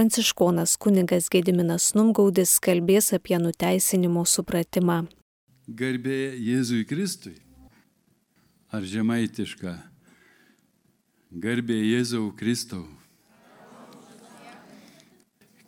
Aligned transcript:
pranciškonas 0.00 0.78
kunigas 0.80 1.26
Gediminas 1.28 1.90
Numgaudis 1.92 2.54
kalbės 2.64 3.10
apie 3.12 3.36
nuteisinimo 3.36 4.22
supratimą. 4.24 5.02
Garbė 5.68 6.38
Jėzui 6.40 6.86
Kristui. 6.88 7.34
Ar 8.72 8.86
žemaitiška? 8.88 9.74
Garbė 11.42 11.76
Jėzau 11.76 12.30
Kristau. 12.38 12.86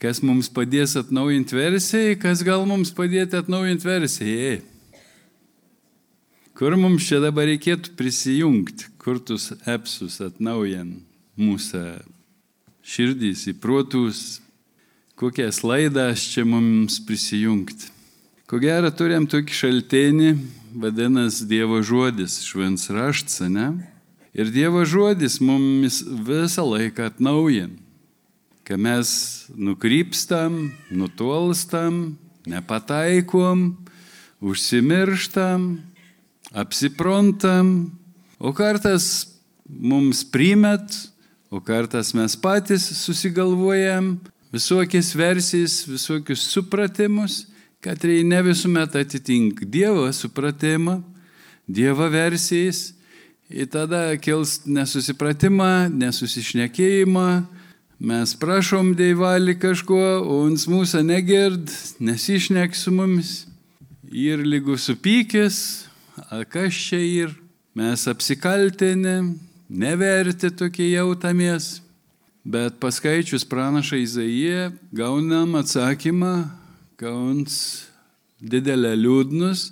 Kas 0.01 0.23
mums 0.25 0.49
padės 0.49 0.97
atnaujinti 0.97 1.59
versiją, 1.59 2.17
kas 2.25 2.41
gal 2.49 2.65
mums 2.65 2.95
padėti 2.97 3.37
atnaujinti 3.37 3.91
versiją. 3.91 4.57
Kur 6.57 6.79
mums 6.81 7.05
čia 7.05 7.21
dabar 7.21 7.51
reikėtų 7.53 7.93
prisijungti, 8.01 8.95
kur 8.97 9.21
tus 9.21 9.53
epsus 9.69 10.23
atnaujant 10.25 11.05
mūsų 11.37 11.85
širdys, 12.83 13.47
į 13.51 13.57
protus, 13.63 14.41
kokias 15.19 15.63
laidas 15.65 16.25
čia 16.33 16.45
mums 16.49 16.99
prisijungti. 17.07 17.91
Ko 18.51 18.61
gero 18.61 18.91
turim 18.93 19.29
tokį 19.31 19.57
šaltenį, 19.57 20.33
vadinasi 20.83 21.47
Dievo 21.49 21.81
žodis, 21.85 22.43
švens 22.45 22.91
raštas, 22.93 23.47
ne? 23.49 23.71
Ir 24.33 24.51
Dievo 24.53 24.85
žodis 24.89 25.39
mums 25.45 26.03
visą 26.03 26.67
laiką 26.67 27.11
atnaujin 27.13 27.79
kai 28.65 28.77
mes 28.79 29.47
nukrypstam, 29.55 30.73
nutolstam, 30.91 32.17
nepataikom, 32.47 33.77
užsimirštam, 34.41 35.83
apsiprontam, 36.55 37.91
o 38.39 38.53
kartas 38.55 39.27
mums 39.67 40.23
primet, 40.25 41.12
o 41.53 41.61
kartas 41.61 42.15
mes 42.17 42.33
patys 42.41 42.89
susigalvojam 42.97 44.17
visokias 44.53 45.13
versijas, 45.13 45.83
visokius 45.85 46.47
supratimus, 46.49 47.45
kad 47.85 48.01
tai 48.01 48.23
ne 48.25 48.41
visuomet 48.43 48.97
atitink 48.97 49.61
Dievo 49.69 50.09
supratimą, 50.13 51.03
Dievo 51.69 52.09
versijas, 52.09 52.95
ir 53.53 53.69
tada 53.69 54.17
kils 54.17 54.63
nesusipratimą, 54.65 55.91
nesusišnekėjimą, 55.93 57.29
Mes 58.03 58.33
prašom 58.35 58.97
Dievalį 58.99 59.53
kažko, 59.63 59.97
o 60.27 60.41
jis 60.49 60.65
mūsų 60.67 61.05
negird, 61.07 61.71
nesišnek 62.03 62.75
su 62.75 62.91
mumis. 62.91 63.45
Ir 64.11 64.43
lygu 64.43 64.75
supykęs, 64.75 65.59
kas 66.51 66.81
čia 66.89 66.99
ir 66.99 67.37
mes 67.79 68.03
apsikaltinę, 68.11 69.15
neverti 69.73 70.51
tokie 70.55 70.93
jautamės. 70.93 71.81
Bet 72.43 72.81
paskaičius 72.83 73.45
pranašą 73.47 74.01
Izaiją 74.03 74.73
gaunam 74.91 75.55
atsakymą, 75.61 76.49
gauns 76.99 77.87
didelę 78.43 78.97
liūdnus 78.99 79.69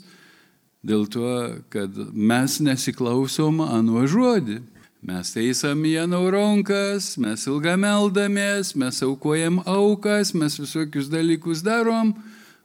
dėl 0.86 1.08
to, 1.10 1.32
kad 1.68 1.96
mes 2.14 2.60
nesiklausom 2.62 3.58
anuo 3.66 4.04
žodį. 4.06 4.60
Mes 5.02 5.32
teisam 5.32 5.82
Janau 5.88 6.26
rankas, 6.30 7.14
mes 7.18 7.46
ilgą 7.48 7.74
meldamės, 7.80 8.74
mes 8.76 9.00
aukojam 9.02 9.62
aukas, 9.64 10.34
mes 10.36 10.58
visokius 10.60 11.08
dalykus 11.10 11.64
darom, 11.64 12.12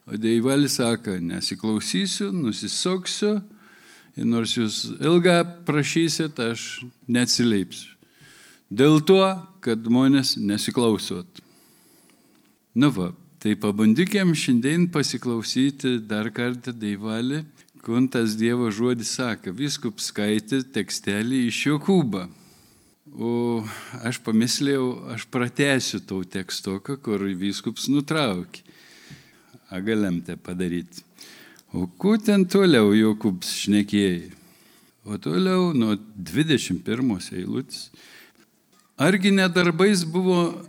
o 0.05 0.19
Deivalis 0.19 0.75
sako, 0.77 1.15
nesiklausysiu, 1.17 2.29
nusisoksiu 2.35 3.39
nors 4.23 4.55
jūs 4.55 4.85
ilgą 4.99 5.41
prašysit, 5.67 6.39
aš 6.39 6.85
neatsileipsiu. 7.07 7.91
Dėl 8.71 9.01
to, 9.05 9.21
kad 9.61 9.83
žmonės 9.85 10.35
nesiklausot. 10.41 11.41
Nu 12.75 12.89
va, 12.95 13.11
tai 13.39 13.53
pabandykim 13.59 14.33
šiandien 14.35 14.87
pasiklausyti 14.91 15.99
dar 16.07 16.31
kartą 16.33 16.73
Deivalį 16.75 17.43
Kuntas 17.85 18.33
Dievo 18.33 18.71
žodis 18.73 19.11
sako, 19.13 19.51
viskup 19.53 19.99
skaitė 20.01 20.63
tekstelį 20.73 21.43
iš 21.51 21.59
Jokūbą. 21.67 22.23
O 23.13 23.33
aš 24.01 24.17
pamislėjau, 24.25 24.87
aš 25.13 25.27
pratęsiu 25.29 25.99
tau 26.09 26.23
tekstoką, 26.25 26.95
kur 26.97 27.21
viskups 27.37 27.85
nutraukė. 27.93 28.63
A 29.69 29.77
galim 29.85 30.17
tai 30.25 30.33
padaryti. 30.33 31.05
O 31.75 31.89
kur 31.99 32.15
ten 32.23 32.45
toliau 32.47 32.93
Jokūbs 32.95 33.49
šnekėjai? 33.65 34.29
O 35.03 35.17
toliau 35.19 35.73
nuo 35.75 35.97
21 36.15 37.33
eilutės. 37.35 37.89
Argi 38.95 39.33
nedarbais 39.35 40.05
buvo 40.07 40.63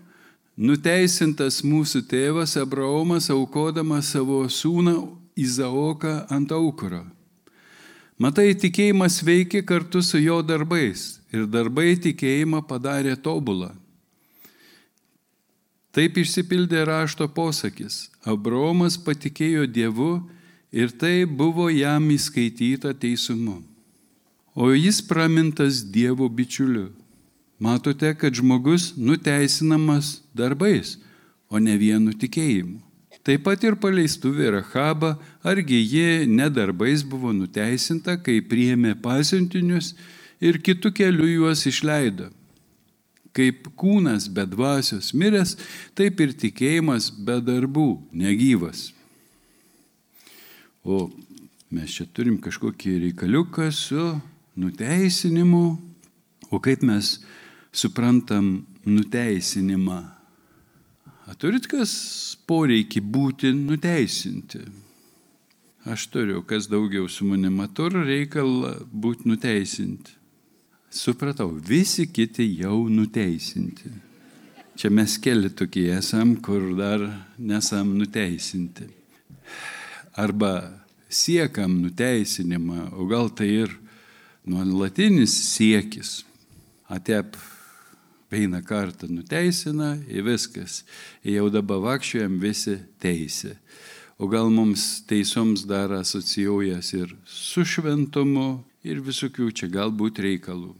nuteisintas 0.59 1.61
mūsų 1.62 2.03
tėvas 2.11 2.56
Abraomas 2.59 3.31
aukodamas 3.31 4.11
savo 4.17 4.43
sūną 4.50 4.97
Izaoką 5.39 6.27
ant 6.33 6.50
aukuro. 6.56 7.05
Matai, 8.19 8.50
tikėjimas 8.59 9.21
veikia 9.23 9.62
kartu 9.62 10.03
su 10.03 10.19
jo 10.19 10.41
darbais 10.43 11.21
ir 11.31 11.47
darbai 11.47 11.93
tikėjimą 12.03 12.65
padarė 12.67 13.15
tobulą. 13.15 13.71
Taip 15.94 16.19
išsipildė 16.19 16.83
rašto 16.88 17.28
posakis. 17.31 18.09
Abraomas 18.27 18.99
patikėjo 18.99 19.69
Dievu 19.71 20.17
ir 20.76 20.92
tai 20.92 21.25
buvo 21.25 21.70
jam 21.72 22.10
įskaityta 22.12 22.92
teisumu. 23.00 23.62
O 24.53 24.72
jis 24.76 25.00
pramintas 25.00 25.81
Dievo 25.81 26.28
bičiuliu. 26.28 26.91
Matote, 27.59 28.12
kad 28.20 28.37
žmogus 28.37 28.92
nuteisinamas 28.97 30.20
darbais, 30.37 30.98
o 31.48 31.56
ne 31.56 31.76
vienu 31.81 32.12
tikėjimu. 32.12 32.82
Taip 33.25 33.42
pat 33.48 33.64
ir 33.64 33.75
paleistuvė 33.81 34.53
Rahabą, 34.54 35.16
argi 35.42 35.81
ji 35.81 36.26
nedarbais 36.31 37.03
buvo 37.03 37.32
nuteisinta, 37.34 38.19
kai 38.20 38.38
priėmė 38.44 38.94
pasiuntinius 39.03 39.94
ir 40.41 40.60
kitų 40.60 40.93
kelių 41.00 41.31
juos 41.32 41.64
išleido. 41.66 42.28
Kaip 43.37 43.72
kūnas 43.81 44.28
be 44.32 44.44
dvasios 44.48 45.10
miręs, 45.16 45.56
taip 45.97 46.20
ir 46.20 46.37
tikėjimas 46.37 47.10
be 47.10 47.41
darbų 47.44 47.88
negyvas. 48.12 48.93
O 50.87 51.09
mes 51.75 51.91
čia 51.91 52.05
turim 52.15 52.37
kažkokį 52.39 52.93
reikaliuką 53.09 53.65
su 53.75 54.05
nuteisinimu. 54.55 55.65
O 56.55 56.61
kaip 56.63 56.85
mes 56.87 57.17
suprantam 57.75 58.61
nuteisinimą? 58.87 59.97
A 61.27 61.35
turit 61.35 61.67
kas 61.67 61.91
poreikį 62.47 63.03
būti 63.03 63.51
nuteisinti? 63.51 64.63
Aš 65.91 66.07
turiu, 66.15 66.45
kas 66.47 66.71
daugiau 66.71 67.09
su 67.11 67.27
manimi 67.27 67.67
turi 67.75 68.05
reikalą 68.07 68.77
būti 68.87 69.27
nuteisinti. 69.27 70.15
Supratau, 70.91 71.51
visi 71.51 72.07
kiti 72.07 72.47
jau 72.61 72.85
nuteisinti. 72.87 73.91
Čia 74.79 74.91
mes 74.95 75.19
keli 75.19 75.51
tokie 75.51 75.89
esam, 75.99 76.37
kur 76.39 76.77
dar 76.79 77.03
nesam 77.39 77.97
nuteisinti. 77.99 78.87
Arba 80.16 80.82
siekam 81.09 81.82
nuteisinimą, 81.82 82.93
o 82.97 83.04
gal 83.06 83.28
tai 83.31 83.50
ir 83.66 83.77
nuolatinis 84.47 85.34
siekis. 85.53 86.22
Atep 86.88 87.37
Eina 88.31 88.59
kartą 88.62 89.06
nuteisina 89.09 89.94
ir 90.10 90.25
viskas. 90.26 90.82
Ir 91.22 91.38
jau 91.38 91.50
dabar 91.55 91.78
vakščiojam 91.84 92.41
visi 92.43 92.75
teisė. 92.99 93.55
O 94.19 94.26
gal 94.26 94.50
mums 94.50 95.05
teisoms 95.06 95.62
dar 95.69 95.93
asocijuojas 95.94 96.91
ir 96.97 97.12
su 97.25 97.62
šventumu 97.62 98.65
ir 98.82 98.99
visokių 99.05 99.53
čia 99.55 99.71
galbūt 99.71 100.19
reikalų. 100.25 100.72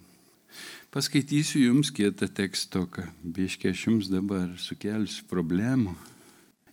Paskaitysiu 0.91 1.63
jums 1.69 1.93
kietą 1.95 2.27
tekstoką. 2.27 3.07
Biškiai 3.23 3.75
aš 3.77 3.87
jums 3.87 4.11
dabar 4.11 4.49
sukelsiu 4.59 5.29
problemų. 5.31 5.95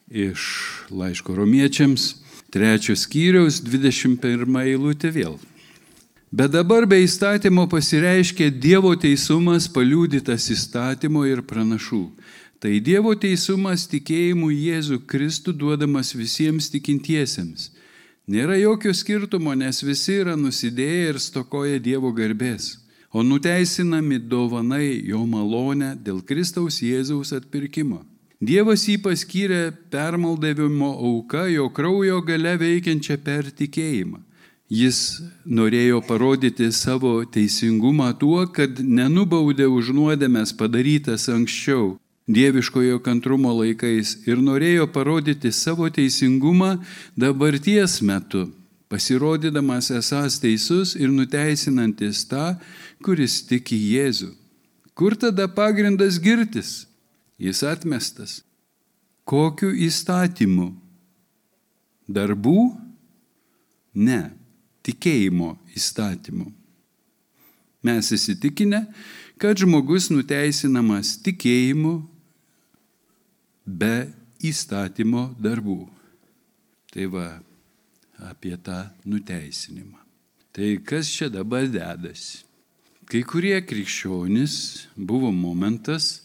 Iš 0.10 0.44
laiško 0.90 1.36
romiečiams, 1.38 2.16
trečios 2.54 3.08
skyriaus, 3.08 3.58
21 3.66 4.62
eilutė 4.62 5.10
vėl. 5.16 5.40
Bet 6.34 6.54
dabar 6.54 6.86
be 6.90 7.00
įstatymo 7.02 7.66
pasireiškia 7.70 8.52
Dievo 8.54 8.94
teisumas 8.98 9.68
paliūdytas 9.70 10.48
įstatymo 10.54 11.26
ir 11.30 11.44
pranašų. 11.50 12.06
Tai 12.62 12.74
Dievo 12.80 13.14
teisumas 13.18 13.88
tikėjimu 13.92 14.52
Jėzų 14.54 15.02
Kristų 15.10 15.54
duodamas 15.54 16.14
visiems 16.16 16.70
tikintiesiems. 16.74 17.72
Nėra 18.30 18.56
jokio 18.62 18.94
skirtumo, 18.96 19.52
nes 19.58 19.82
visi 19.84 20.22
yra 20.22 20.38
nusidėję 20.40 21.10
ir 21.12 21.20
stokoja 21.20 21.82
Dievo 21.84 22.14
garbės, 22.16 22.78
o 23.12 23.26
nuteisinami 23.26 24.22
dovanai 24.22 25.04
jo 25.10 25.26
malonę 25.28 25.92
dėl 26.00 26.24
Kristaus 26.24 26.80
Jėzaus 26.86 27.34
atpirkimo. 27.36 28.06
Dievas 28.44 28.82
jį 28.90 28.98
paskyrė 29.00 29.62
permaldavimo 29.94 30.90
auka 31.08 31.46
jo 31.48 31.70
kraujo 31.72 32.18
gale 32.28 32.58
veikiančią 32.60 33.16
per 33.24 33.48
tikėjimą. 33.56 34.20
Jis 34.74 35.00
norėjo 35.46 36.02
parodyti 36.04 36.68
savo 36.76 37.14
teisingumą 37.36 38.10
tuo, 38.20 38.42
kad 38.58 38.82
nenubaudė 38.84 39.70
už 39.70 39.94
nuodėmės 39.96 40.52
padarytas 40.60 41.30
anksčiau, 41.32 41.96
dieviškojo 42.28 43.00
kantrumo 43.06 43.54
laikais 43.62 44.16
ir 44.28 44.44
norėjo 44.44 44.90
parodyti 44.92 45.54
savo 45.56 45.88
teisingumą 45.88 46.76
dabarties 47.16 48.02
metu, 48.02 48.48
pasirodydamas 48.92 49.92
esas 50.02 50.42
teisus 50.44 50.98
ir 51.00 51.14
nuteisinantis 51.16 52.26
tą, 52.28 52.58
kuris 53.06 53.44
tiki 53.48 53.80
Jėzų. 53.94 54.34
Kur 54.98 55.16
tada 55.16 55.48
pagrindas 55.48 56.20
girtis? 56.20 56.82
Jis 57.44 57.60
atmestas. 57.68 58.40
Kokiu 59.28 59.74
įstatymu? 59.76 60.70
Darbų? 62.08 62.58
Ne, 64.00 64.22
tikėjimo 64.84 65.54
įstatymu. 65.76 66.48
Mes 67.84 68.12
įsitikinę, 68.16 68.86
kad 69.40 69.60
žmogus 69.60 70.08
nuteisinamas 70.12 71.18
tikėjimu 71.24 71.98
be 73.68 74.08
įstatymo 74.44 75.34
darbų. 75.40 75.82
Tai 76.94 77.10
va 77.12 77.28
apie 78.30 78.56
tą 78.56 78.86
nuteisinimą. 79.04 80.00
Tai 80.54 80.70
kas 80.86 81.10
čia 81.12 81.28
dabar 81.34 81.68
dedasi? 81.68 82.44
Kai 83.10 83.24
kurie 83.28 83.58
krikščionys 83.68 84.54
buvo 84.96 85.32
momentas, 85.34 86.24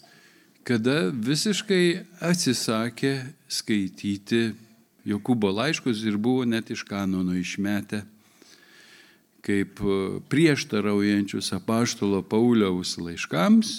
kada 0.69 1.09
visiškai 1.09 2.05
atsisakė 2.21 3.15
skaityti 3.49 4.51
Jokūbo 5.09 5.49
laiškus 5.55 6.03
ir 6.05 6.19
buvo 6.21 6.45
net 6.45 6.69
iš 6.69 6.83
kanono 6.85 7.33
išmetę 7.33 8.03
kaip 9.41 9.79
prieštaraujančius 10.29 11.53
apaštalo 11.57 12.21
Pauliaus 12.21 12.97
laiškams 13.01 13.71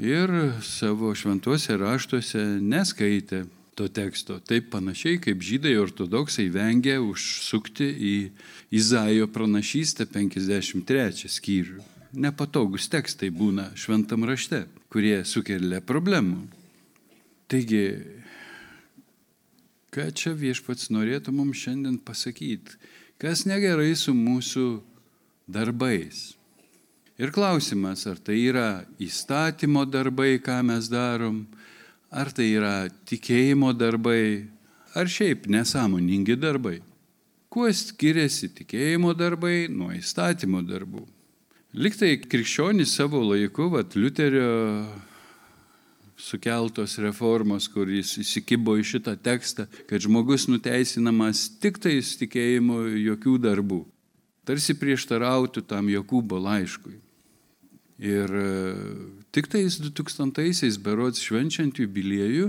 ir 0.00 0.32
savo 0.64 1.12
šventuose 1.18 1.76
raštuose 1.76 2.44
neskaitė 2.62 3.42
to 3.78 3.90
teksto. 3.92 4.38
Taip 4.40 4.70
panašiai 4.72 5.20
kaip 5.22 5.42
žydai 5.44 5.76
ortodoksai 5.78 6.48
vengia 6.54 6.96
užsukti 7.02 7.86
į 7.92 8.16
Izaijo 8.74 9.28
pranašystę 9.34 10.08
53 10.10 11.28
skyrių. 11.30 11.97
Nepatogus 12.16 12.86
tekstai 12.88 13.28
būna 13.28 13.66
šventam 13.76 14.22
rašte, 14.24 14.62
kurie 14.88 15.20
sukelia 15.28 15.82
problemų. 15.84 16.46
Taigi, 17.52 17.82
ką 19.92 20.06
čia 20.16 20.32
viešpats 20.32 20.88
norėtų 20.88 21.34
mums 21.36 21.60
šiandien 21.60 21.98
pasakyti? 22.00 22.78
Kas 23.20 23.44
negerai 23.44 23.92
su 23.92 24.14
mūsų 24.16 24.66
darbais? 25.50 26.38
Ir 27.20 27.32
klausimas, 27.34 28.06
ar 28.08 28.16
tai 28.22 28.38
yra 28.46 28.86
įstatymo 29.02 29.84
darbai, 29.84 30.38
ką 30.40 30.62
mes 30.64 30.88
darom, 30.88 31.42
ar 32.08 32.32
tai 32.32 32.46
yra 32.54 32.88
tikėjimo 33.10 33.74
darbai, 33.76 34.46
ar 34.96 35.12
šiaip 35.12 35.44
nesąmoningi 35.50 36.38
darbai. 36.40 36.78
Kuo 37.52 37.68
skiriasi 37.68 38.48
tikėjimo 38.62 39.12
darbai 39.18 39.66
nuo 39.68 39.90
įstatymo 39.92 40.64
darbų? 40.64 41.04
Liktai 41.76 42.14
krikščionys 42.16 42.94
savo 42.96 43.20
laiku, 43.20 43.66
vat 43.68 43.92
Liuterio 43.92 44.86
sukeltos 46.16 46.94
reformos, 46.98 47.66
kuris 47.68 48.14
įsikibo 48.22 48.78
į 48.80 48.86
šitą 48.88 49.12
tekstą, 49.20 49.66
kad 49.86 50.00
žmogus 50.00 50.46
nuteisinamas 50.48 51.44
tik 51.60 51.76
tais 51.84 52.14
tikėjimo 52.22 52.86
jokių 52.96 53.34
darbų. 53.44 53.82
Tarsi 54.48 54.78
prieštarautų 54.80 55.60
tam 55.68 55.90
Jokūbo 55.92 56.38
laiškui. 56.40 56.94
Ir 58.00 58.32
e, 58.32 58.48
tik 59.34 59.50
tais 59.52 59.76
2000-aisiais 59.82 60.78
berods 60.80 61.20
švenčiant 61.20 61.76
jubiliejų, 61.82 62.48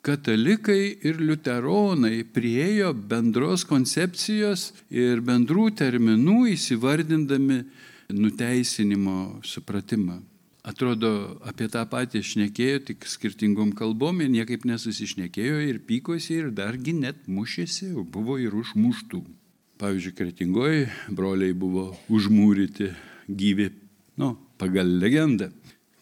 katalikai 0.00 0.96
ir 1.04 1.20
liuteronai 1.20 2.22
priejo 2.32 2.94
bendros 2.96 3.66
koncepcijos 3.68 4.70
ir 4.88 5.20
bendrų 5.20 5.68
terminų 5.82 6.46
įsivardindami 6.54 7.60
nuteisinimo 8.08 9.40
supratimą. 9.44 10.22
Atrodo, 10.68 11.38
apie 11.48 11.68
tą 11.72 11.84
patį 11.88 12.20
šnekėjo, 12.26 12.80
tik 12.90 13.06
skirtingom 13.08 13.70
kalbom 13.78 14.18
ir 14.20 14.28
niekaip 14.32 14.66
nesusišnekėjo 14.68 15.60
ir 15.64 15.78
pykosi 15.86 16.40
ir 16.42 16.50
dargi 16.52 16.92
net 16.96 17.28
mušėsi, 17.30 17.94
buvo 18.12 18.36
ir 18.42 18.56
užmuštų. 18.58 19.22
Pavyzdžiui, 19.78 20.16
kretingoji 20.18 20.88
broliai 21.14 21.54
buvo 21.54 21.92
užmūryti 22.10 22.90
gyvi, 23.30 23.70
nu, 24.18 24.34
pagal 24.58 24.90
legendą. 24.98 25.52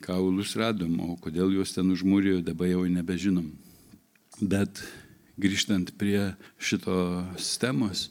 Kaulus 0.06 0.54
radom, 0.56 0.96
o 1.02 1.16
kodėl 1.20 1.52
juos 1.54 1.74
ten 1.74 1.90
užmūrėjo, 1.92 2.40
dabar 2.46 2.70
jau 2.70 2.84
nebežinom. 2.88 3.50
Bet 4.40 4.80
grįžtant 5.40 5.92
prie 6.00 6.32
šitos 6.58 7.52
temos, 7.60 8.08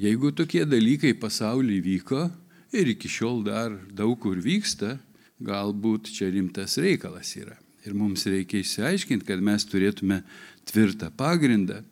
jeigu 0.00 0.32
tokie 0.32 0.64
dalykai 0.68 1.14
pasaulyje 1.18 1.84
vyko 1.84 2.26
ir 2.72 2.90
iki 2.94 3.10
šiol 3.10 3.44
dar 3.46 3.74
daug 3.92 4.18
kur 4.22 4.40
vyksta, 4.42 4.96
galbūt 5.42 6.10
čia 6.14 6.30
rimtas 6.32 6.78
reikalas 6.80 7.34
yra. 7.38 7.56
Ir 7.86 7.94
mums 7.94 8.26
reikia 8.26 8.64
išsiaiškinti, 8.64 9.26
kad 9.28 9.42
mes 9.44 9.62
turėtume 9.68 10.22
tvirtą 10.66 11.12
pagrindą, 11.14 11.82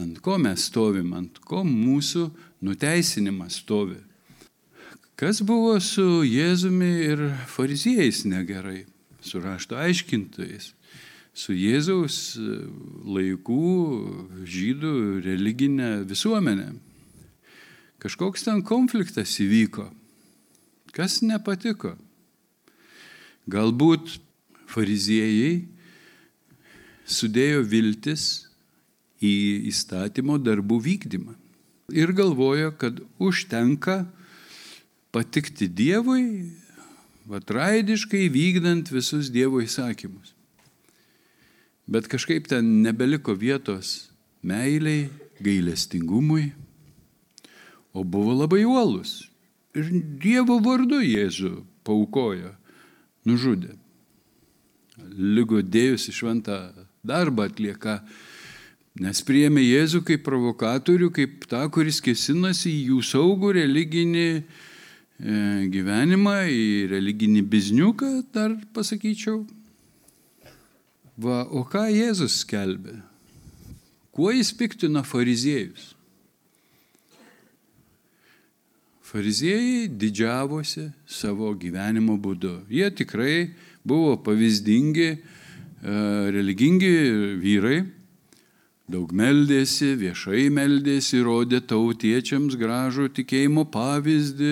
ant 0.00 0.20
ko 0.24 0.38
mes 0.40 0.64
stovim, 0.70 1.12
ant 1.12 1.42
ko 1.44 1.60
mūsų 1.66 2.30
nuteisinimas 2.64 3.60
stovi. 3.60 3.98
Kas 5.18 5.42
buvo 5.44 5.76
su 5.84 6.24
Jėzumi 6.24 6.92
ir 7.04 7.20
fariziejais 7.52 8.24
negerai, 8.26 8.86
su 9.20 9.42
rašto 9.44 9.76
aiškintojais, 9.78 10.72
su 11.36 11.54
Jėzaus 11.54 12.38
laikų 13.04 13.66
žydų 14.48 14.94
religinė 15.26 15.92
visuomenė. 16.08 16.72
Kažkoks 18.02 18.48
ten 18.48 18.64
konfliktas 18.66 19.36
įvyko. 19.44 19.92
Kas 20.92 21.20
nepatiko? 21.24 21.94
Galbūt 23.50 24.18
fariziejai 24.70 25.62
sudėjo 27.08 27.62
viltis 27.66 28.46
į 29.22 29.34
įstatymo 29.70 30.36
darbų 30.42 30.78
vykdymą 30.84 31.34
ir 31.92 32.12
galvojo, 32.16 32.72
kad 32.78 33.00
užtenka 33.20 34.06
patikti 35.12 35.68
Dievui, 35.68 36.52
vatraidiškai 37.28 38.28
vykdant 38.32 38.88
visus 38.92 39.28
Dievo 39.32 39.60
įsakymus. 39.62 40.32
Bet 41.86 42.08
kažkaip 42.08 42.48
ten 42.48 42.80
nebeliko 42.84 43.34
vietos 43.36 44.08
meiliai, 44.42 45.10
gailestingumui, 45.42 46.52
o 47.92 48.04
buvo 48.04 48.32
labai 48.38 48.62
uolus. 48.64 49.31
Ir 49.78 49.88
Dievo 50.22 50.58
vardu 50.64 51.00
Jėzų 51.00 51.62
paukojo, 51.86 52.52
nužudė. 53.28 53.76
Lygo 55.12 55.62
dėjusi 55.64 56.12
šventą 56.12 56.58
darbą 57.02 57.48
atlieka, 57.48 58.02
nes 59.00 59.22
priėmė 59.24 59.64
Jėzų 59.64 60.02
kaip 60.10 60.26
provokatorių, 60.26 61.08
kaip 61.16 61.48
tą, 61.48 61.64
kuris 61.72 62.02
kesinasi 62.04 62.68
į 62.70 62.84
jų 62.92 63.00
saugų 63.08 63.56
religinį 63.58 64.28
E, 65.22 65.68
gyvenimą, 65.70 66.34
į 66.50 66.88
religinį 66.90 67.44
bizniuką, 67.46 68.10
dar 68.34 68.56
pasakyčiau. 68.74 69.44
Va, 71.22 71.44
o 71.46 71.62
ką 71.68 71.84
Jėzus 71.94 72.40
skelbė? 72.42 72.96
Kuo 74.10 74.32
jis 74.34 74.50
piktino 74.56 75.04
fariziejus? 75.06 75.92
Fariziejai 79.12 79.90
didžiavosi 80.00 80.86
savo 81.06 81.52
gyvenimo 81.60 82.16
būdu. 82.16 82.62
Jie 82.72 82.88
tikrai 82.96 83.50
buvo 83.84 84.16
pavyzdingi, 84.24 85.08
e, 85.12 85.18
religingi 86.32 86.94
vyrai, 87.42 87.82
Daug 88.92 89.12
meldėsi, 89.14 89.94
viešai 89.96 90.48
meldėsi, 90.52 91.20
rodė 91.24 91.62
tautiečiams 91.64 92.56
gražų 92.58 93.06
tikėjimo 93.16 93.62
pavyzdį, 93.72 94.50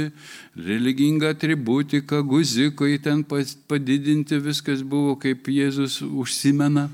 religingą 0.55 1.33
atributiką, 1.35 2.23
guzikai 2.25 2.95
ten 3.03 3.21
padidinti, 3.27 4.39
viskas 4.41 4.81
buvo 4.87 5.17
kaip 5.21 5.51
Jėzus 5.51 5.99
užsimena. 6.07 6.87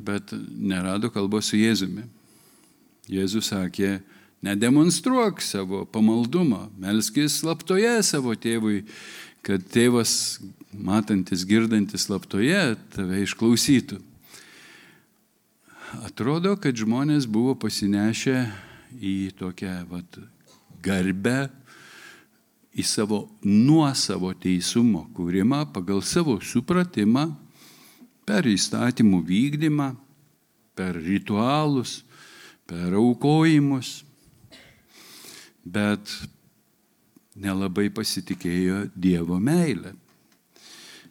Bet 0.00 0.32
nerado 0.72 1.12
kalbos 1.12 1.52
su 1.52 1.60
Jėzumi. 1.60 2.08
Jėzus 3.06 3.52
sakė, 3.52 3.98
nedemonstruok 4.46 5.42
savo 5.42 5.84
pamaldumą, 5.90 6.68
melskis 6.78 7.40
slaptoje 7.40 7.98
savo 8.06 8.34
tėvui, 8.38 8.84
kad 9.46 9.62
tėvas, 9.72 10.38
matantis, 10.74 11.44
girdantis 11.46 12.06
slaptoje, 12.06 12.76
tave 12.94 13.22
išklausytų. 13.24 14.00
Atrodo, 16.06 16.56
kad 16.58 16.76
žmonės 16.76 17.28
buvo 17.30 17.54
pasinešę 17.58 18.40
į 18.98 19.16
tokią 19.38 19.76
vat, 19.90 20.18
garbę, 20.82 21.46
į 22.76 22.84
savo 22.84 23.22
nuosavo 23.46 24.34
teisumo 24.36 25.06
kūrimą 25.16 25.62
pagal 25.72 26.02
savo 26.04 26.36
supratimą 26.44 27.30
per 28.28 28.46
įstatymų 28.50 29.22
vykdymą, 29.24 29.92
per 30.76 30.98
ritualus, 31.00 32.02
per 32.68 32.98
aukojimus, 32.98 34.02
bet 35.66 36.12
nelabai 37.36 37.88
pasitikėjo 37.92 38.86
Dievo 38.94 39.38
meilę. 39.42 39.94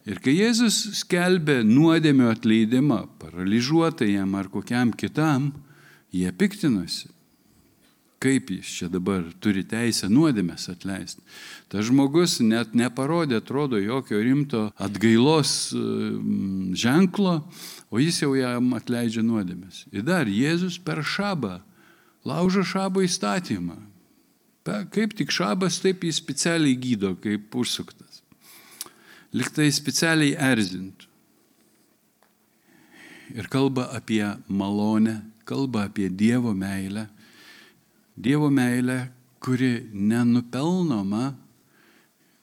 Ir 0.06 0.22
kai 0.22 0.36
Jėzus 0.38 0.78
skelbė 1.02 1.64
nuodėmio 1.66 2.30
atleidimą 2.30 3.06
paralyžiuotajam 3.22 4.36
ar 4.38 4.50
kokiam 4.54 4.94
kitam, 4.94 5.50
jie 6.14 6.30
piktinosi. 6.30 7.10
Kaip 8.22 8.50
jis 8.54 8.70
čia 8.78 8.88
dabar 8.90 9.26
turi 9.44 9.66
teisę 9.68 10.08
nuodėmės 10.10 10.70
atleisti? 10.72 11.22
Tas 11.70 11.90
žmogus 11.90 12.38
net 12.42 12.74
neparodė, 12.78 13.42
atrodo, 13.42 13.82
jokio 13.82 14.22
rimto 14.24 14.62
atgailos 14.82 15.74
mm, 15.76 16.78
ženklo, 16.80 17.36
o 17.92 18.02
jis 18.02 18.22
jau 18.24 18.32
jam 18.38 18.72
atleidžia 18.78 19.26
nuodėmės. 19.26 19.84
Ir 19.92 20.06
dar 20.08 20.30
Jėzus 20.32 20.80
per 20.82 21.04
šabą 21.06 21.60
laužo 22.26 22.64
šabo 22.66 23.04
įstatymą. 23.06 23.78
Kaip 24.66 25.14
tik 25.14 25.30
šabas, 25.34 25.78
taip 25.84 26.04
jis 26.08 26.18
specialiai 26.18 26.78
gydo, 26.82 27.14
kaip 27.22 27.54
užsuktas. 27.54 28.24
Liktai 29.36 29.68
specialiai 29.74 30.34
erzintų. 30.52 31.12
Ir 33.36 33.50
kalba 33.52 33.90
apie 33.94 34.24
malonę, 34.48 35.20
kalba 35.46 35.86
apie 35.90 36.10
Dievo 36.10 36.54
meilę. 36.58 37.08
Dievo 38.16 38.50
meilę, 38.50 39.10
kuri 39.44 39.86
nenupelnoma, 39.94 41.36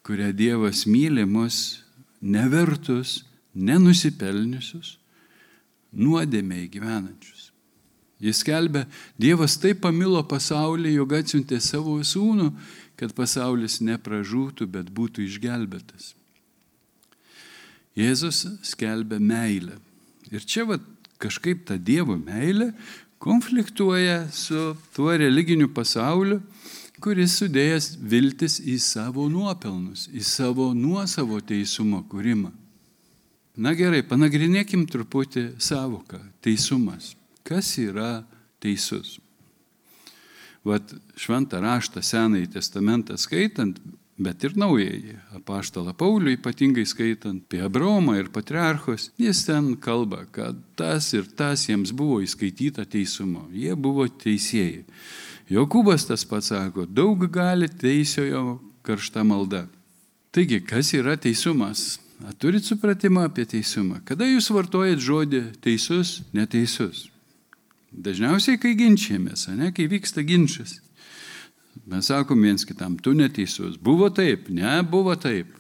kurią 0.06 0.32
Dievas 0.36 0.84
myli 0.86 1.24
mus, 1.26 1.82
nevertus, 2.22 3.22
nenusipelniusius, 3.54 4.96
nuodėmiai 5.92 6.68
gyvenančius. 6.70 7.41
Jis 8.22 8.44
kelbė, 8.46 8.84
Dievas 9.18 9.56
taip 9.58 9.80
pamilo 9.82 10.22
pasaulį, 10.22 10.94
jog 10.94 11.14
atsiuntė 11.18 11.58
savo 11.60 11.96
sūnų, 12.06 12.52
kad 12.96 13.14
pasaulis 13.18 13.80
nepražūtų, 13.82 14.68
bet 14.70 14.92
būtų 14.94 15.24
išgelbėtas. 15.26 16.12
Jėzus 17.98 18.44
skelbė 18.64 19.18
meilę. 19.20 19.74
Ir 20.32 20.44
čia 20.48 20.64
va, 20.68 20.78
kažkaip 21.20 21.66
ta 21.68 21.76
Dievo 21.76 22.14
meilė 22.16 22.70
konfliktuoja 23.22 24.30
su 24.32 24.72
tuo 24.94 25.12
religiniu 25.18 25.68
pasauliu, 25.74 26.40
kuris 27.02 27.36
sudėjęs 27.40 27.96
viltis 27.98 28.60
į 28.62 28.78
savo 28.82 29.26
nuopelnus, 29.30 30.06
į 30.14 30.22
savo 30.26 30.70
nuosavo 30.74 31.40
teisumo 31.42 32.04
kūrimą. 32.10 32.52
Na 33.62 33.74
gerai, 33.76 34.00
panagrinėkim 34.06 34.86
truputį 34.88 35.52
savoką- 35.60 36.22
teisumas. 36.44 37.12
Kas 37.46 37.74
yra 37.78 38.22
teisus? 38.62 39.18
Vat 40.62 40.94
šventą 41.18 41.58
raštą 41.62 42.02
Senąjį 42.06 42.52
testamentą 42.54 43.16
skaitant, 43.18 43.80
bet 44.22 44.44
ir 44.46 44.54
naujai 44.58 45.16
apaštalą 45.34 45.94
Paulių, 45.98 46.36
ypatingai 46.36 46.84
skaitant 46.86 47.42
apie 47.42 47.62
Abraomą 47.66 48.14
ir 48.20 48.30
patriarchus, 48.34 49.10
jis 49.18 49.42
ten 49.48 49.72
kalba, 49.82 50.22
kad 50.30 50.58
tas 50.78 51.10
ir 51.16 51.26
tas 51.26 51.66
jiems 51.66 51.90
buvo 51.96 52.20
įskaityta 52.22 52.86
teisumo. 52.86 53.48
Jie 53.50 53.74
buvo 53.74 54.06
teisėjai. 54.06 54.84
Jokūbas 55.52 56.06
tas 56.08 56.22
pats 56.24 56.52
sako, 56.52 56.86
daug 56.86 57.26
gali 57.32 57.66
teisiojo 57.68 58.60
karšta 58.86 59.24
malda. 59.26 59.66
Taigi, 60.32 60.62
kas 60.64 60.94
yra 60.96 61.18
teisumas? 61.20 61.98
Ar 62.22 62.36
turit 62.38 62.64
supratimą 62.64 63.26
apie 63.26 63.44
teisumą? 63.50 63.98
Kada 64.06 64.28
jūs 64.30 64.46
vartojat 64.54 65.02
žodį 65.02 65.42
teisus, 65.64 66.20
neteisus? 66.32 67.11
Dažniausiai, 67.92 68.56
kai 68.60 68.72
ginčiamės, 68.78 69.46
ne, 69.52 69.68
kai 69.76 69.86
vyksta 69.90 70.24
ginčas. 70.24 70.78
Mes 71.88 72.08
sakom 72.08 72.40
viens 72.40 72.64
kitam, 72.68 72.96
tu 72.96 73.12
neteisus. 73.16 73.76
Buvo 73.76 74.08
taip, 74.12 74.48
ne, 74.52 74.80
buvo 74.82 75.14
taip. 75.16 75.52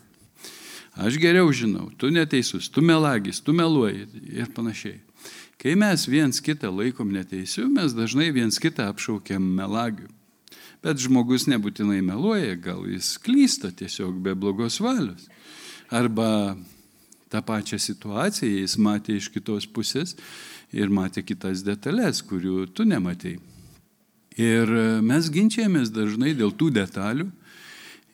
Aš 0.96 1.16
geriau 1.20 1.48
žinau, 1.52 1.90
tu 1.96 2.10
neteisus, 2.12 2.68
tu 2.72 2.84
melagis, 2.84 3.40
tu 3.40 3.52
meluoji 3.56 4.06
ir 4.28 4.50
panašiai. 4.52 5.00
Kai 5.62 5.76
mes 5.78 6.04
viens 6.08 6.40
kitą 6.42 6.72
laikom 6.74 7.12
neteisiu, 7.14 7.68
mes 7.70 7.94
dažnai 7.94 8.32
viens 8.34 8.58
kitą 8.58 8.88
apšaukiam 8.90 9.44
melagiu. 9.56 10.08
Bet 10.82 10.98
žmogus 10.98 11.46
nebūtinai 11.46 12.00
meluoja, 12.02 12.56
gal 12.58 12.82
jis 12.90 13.14
klysta 13.22 13.70
tiesiog 13.70 14.18
be 14.24 14.34
blogos 14.34 14.80
valios. 14.82 15.28
Arba 15.92 16.56
tą 17.30 17.40
pačią 17.46 17.78
situaciją 17.78 18.64
jis 18.64 18.74
matė 18.76 19.20
iš 19.20 19.30
kitos 19.32 19.68
pusės 19.70 20.16
ir 20.72 20.92
matė 20.92 21.22
kitas 21.24 21.62
detalės, 21.66 22.22
kurių 22.24 22.66
tu 22.72 22.88
nematėjai. 22.88 23.40
Ir 24.40 24.70
mes 25.04 25.28
ginčiamės 25.28 25.92
dažnai 25.92 26.32
dėl 26.32 26.54
tų 26.56 26.70
detalių, 26.72 27.26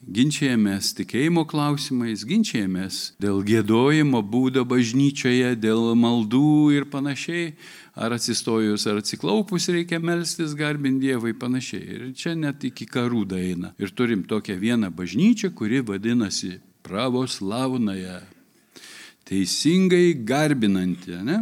ginčiamės 0.03 0.93
tikėjimo 0.99 1.45
klausimais, 1.47 2.25
ginčiamės 2.27 3.13
dėl 3.23 3.43
gėdojimo 3.47 4.23
būdo 4.27 4.65
bažnyčioje, 4.67 5.53
dėl 5.59 5.93
maldų 5.99 6.73
ir 6.75 6.89
panašiai, 6.91 7.53
ar 7.99 8.15
atsistojus, 8.17 8.87
ar 8.91 8.99
atsiklaupus 9.03 9.69
reikia 9.75 10.01
melstis, 10.03 10.57
garbinti 10.59 11.09
Dievą 11.09 11.31
ir 11.31 11.39
panašiai. 11.39 11.85
Ir 11.87 12.09
čia 12.19 12.35
net 12.39 12.65
iki 12.67 12.87
karų 12.87 13.25
daina. 13.31 13.73
Ir 13.79 13.95
turim 13.95 14.25
tokią 14.27 14.59
vieną 14.59 14.91
bažnyčią, 14.95 15.53
kuri 15.55 15.83
vadinasi 15.87 16.57
pravoslavnaja, 16.87 18.23
teisingai 19.29 20.17
garbinanti, 20.27 21.19
ne? 21.27 21.41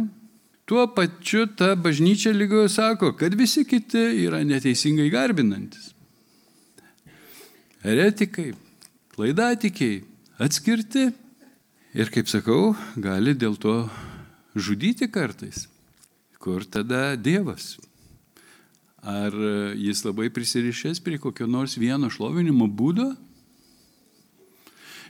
Tuo 0.67 0.83
pačiu 0.91 1.45
ta 1.47 1.75
bažnyčia 1.79 2.33
lygoje 2.35 2.67
sako, 2.69 3.13
kad 3.15 3.31
visi 3.39 3.63
kiti 3.63 4.01
yra 4.25 4.41
neteisingai 4.43 5.07
garbinantis. 5.07 5.93
Eretikai, 7.87 8.49
klaidatikiai, 9.15 10.01
atskirti 10.43 11.05
ir, 11.95 12.11
kaip 12.11 12.27
sakau, 12.27 12.73
gali 12.99 13.31
dėl 13.31 13.55
to 13.55 13.77
žudyti 14.59 15.07
kartais. 15.07 15.69
Kur 16.35 16.67
tada 16.67 17.15
Dievas? 17.15 17.77
Ar 19.07 19.31
jis 19.79 20.03
labai 20.03 20.27
prisirišęs 20.35 20.99
prie 20.99 21.15
kokio 21.15 21.47
nors 21.47 21.77
vieno 21.79 22.11
šlovinimo 22.11 22.67
būdo? 22.67 23.13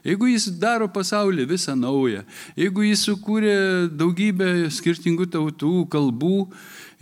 Jeigu 0.07 0.29
jis 0.31 0.45
daro 0.55 0.87
pasaulį 0.87 1.43
visą 1.49 1.73
naują, 1.75 2.21
jeigu 2.55 2.85
jis 2.85 3.01
sukūrė 3.09 3.57
daugybę 3.91 4.69
skirtingų 4.71 5.27
tautų, 5.33 5.73
kalbų 5.91 6.45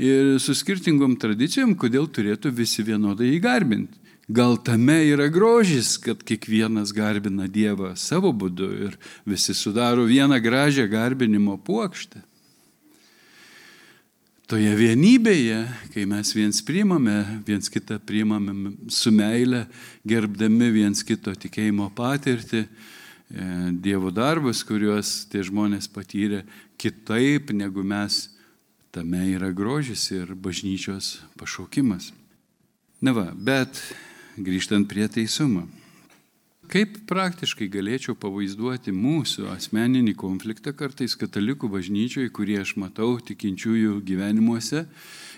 ir 0.01 0.39
su 0.41 0.55
skirtingom 0.57 1.13
tradicijom, 1.21 1.75
kodėl 1.77 2.09
turėtų 2.09 2.50
visi 2.57 2.85
vienodai 2.88 3.35
įgarbinti? 3.35 4.01
Gal 4.25 4.57
tame 4.57 5.03
yra 5.05 5.27
grožis, 5.29 6.00
kad 6.01 6.24
kiekvienas 6.25 6.89
garbina 6.97 7.45
Dievą 7.45 7.91
savo 7.93 8.31
būdu 8.33 8.71
ir 8.88 8.95
visi 9.21 9.53
sudaro 9.53 10.07
vieną 10.09 10.39
gražią 10.41 10.88
garbinimo 10.89 11.59
puokštę. 11.62 12.24
Toje 14.50 14.74
vienybėje, 14.77 15.59
kai 15.93 16.07
mes 16.09 16.33
viens 16.33 16.57
priimame, 16.65 17.19
viens 17.45 17.69
kitą 17.69 18.00
priimame 18.01 18.74
su 18.93 19.13
meile, 19.13 19.63
gerbdami 20.05 20.71
viens 20.74 21.05
kito 21.05 21.33
tikėjimo 21.33 21.91
patirtį, 21.97 22.65
Dievo 23.29 24.12
darbus, 24.13 24.62
kuriuos 24.63 25.25
tie 25.32 25.41
žmonės 25.41 25.88
patyrė 25.89 26.44
kitaip 26.77 27.50
negu 27.58 27.82
mes, 27.82 28.29
tame 28.94 29.24
yra 29.34 29.50
grožis 29.51 30.05
ir 30.13 30.36
bažnyčios 30.38 31.17
pašaukimas. 31.39 32.12
Na 33.01 33.15
va, 33.17 33.32
bet 33.34 33.82
grįžtant 34.38 34.88
prie 34.88 35.08
teisumo. 35.10 35.65
Kaip 36.70 36.96
praktiškai 37.10 37.67
galėčiau 37.70 38.15
pavaizduoti 38.17 38.94
mūsų 38.96 39.50
asmeninį 39.53 40.15
konfliktą 40.17 40.74
kartais 40.74 41.13
katalikų 41.20 41.70
bažnyčioje, 41.70 42.32
kurį 42.34 42.60
aš 42.63 42.74
matau 42.82 43.17
tikinčiųjų 43.22 44.00
gyvenimuose. 44.05 44.86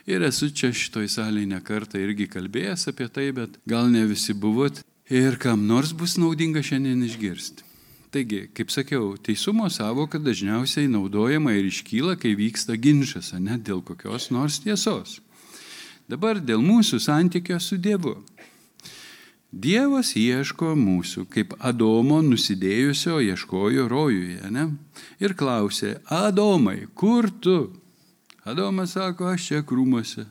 Ir 0.08 0.24
esu 0.24 0.48
čia 0.56 0.72
šitoj 0.72 1.10
salėje 1.12 1.51
nekartą 1.51 2.00
irgi 2.00 2.29
kalbėjęs 2.32 2.88
apie 2.94 3.10
tai, 3.12 3.32
bet 3.36 3.60
gal 3.67 3.91
ne 3.91 4.06
visi 4.08 4.36
buvot. 4.36 4.79
Ir 5.12 5.36
kam 5.39 5.67
nors 5.67 5.91
bus 5.96 6.15
naudinga 6.20 6.63
šiandien 6.63 7.03
išgirsti. 7.08 7.66
Taigi, 8.12 8.46
kaip 8.56 8.72
sakiau, 8.72 9.18
teisumo 9.20 9.68
savoka 9.70 10.20
dažniausiai 10.20 10.88
naudojama 10.88 11.52
ir 11.58 11.66
iškyla, 11.68 12.16
kai 12.16 12.38
vyksta 12.40 12.78
ginčas, 12.80 13.34
ne 13.36 13.58
dėl 13.60 13.82
kokios 13.84 14.30
nors 14.32 14.62
tiesos. 14.64 15.20
Dabar 16.08 16.40
dėl 16.40 16.64
mūsų 16.64 17.02
santykio 17.04 17.60
su 17.60 17.76
Dievu. 17.76 18.16
Dievas 19.52 20.14
ieško 20.16 20.72
mūsų, 20.80 21.26
kaip 21.32 21.56
Adomo 21.60 22.22
nusidėjusio 22.24 23.20
ieškojo 23.24 23.88
rojuje, 23.92 24.40
ne? 24.56 24.70
Ir 25.20 25.36
klausė, 25.36 25.98
Adomai, 26.08 26.86
kur 26.96 27.28
tu? 27.44 27.74
Adomas 28.48 28.96
sako, 28.96 29.28
aš 29.34 29.50
čia 29.50 29.62
krūmuose. 29.68 30.24